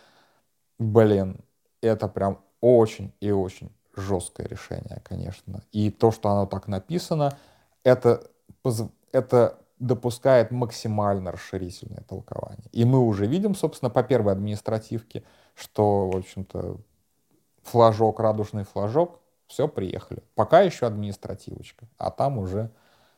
блин, 0.80 1.40
это 1.82 2.08
прям 2.08 2.40
очень 2.60 3.14
и 3.22 3.32
очень 3.32 3.72
жесткое 3.96 4.48
решение, 4.48 5.02
конечно. 5.04 5.62
И 5.72 5.92
то, 5.92 6.12
что 6.12 6.30
оно 6.30 6.46
так 6.46 6.68
написано, 6.68 7.38
это, 7.84 8.30
это 9.12 9.60
допускает 9.80 10.52
максимально 10.52 11.32
расширительное 11.32 12.04
толкование. 12.08 12.66
И 12.72 12.86
мы 12.86 13.00
уже 13.00 13.26
видим, 13.26 13.56
собственно, 13.56 13.90
по 13.90 14.04
первой 14.04 14.34
административке, 14.34 15.24
что, 15.56 16.10
в 16.10 16.16
общем-то, 16.16 16.78
флажок, 17.64 18.20
радужный 18.20 18.64
флажок, 18.64 19.20
все, 19.48 19.68
приехали. 19.68 20.24
Пока 20.36 20.62
еще 20.62 20.88
административочка, 20.88 21.86
а 21.98 22.12
там 22.12 22.38
уже 22.38 22.72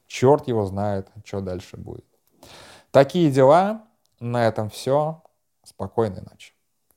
черт 0.07 0.47
его 0.47 0.65
знает, 0.65 1.07
что 1.23 1.41
дальше 1.41 1.77
будет. 1.77 2.05
Такие 2.91 3.31
дела. 3.31 3.83
На 4.19 4.47
этом 4.47 4.69
все. 4.69 5.21
Спокойной 5.63 6.21
ночи. 6.21 6.54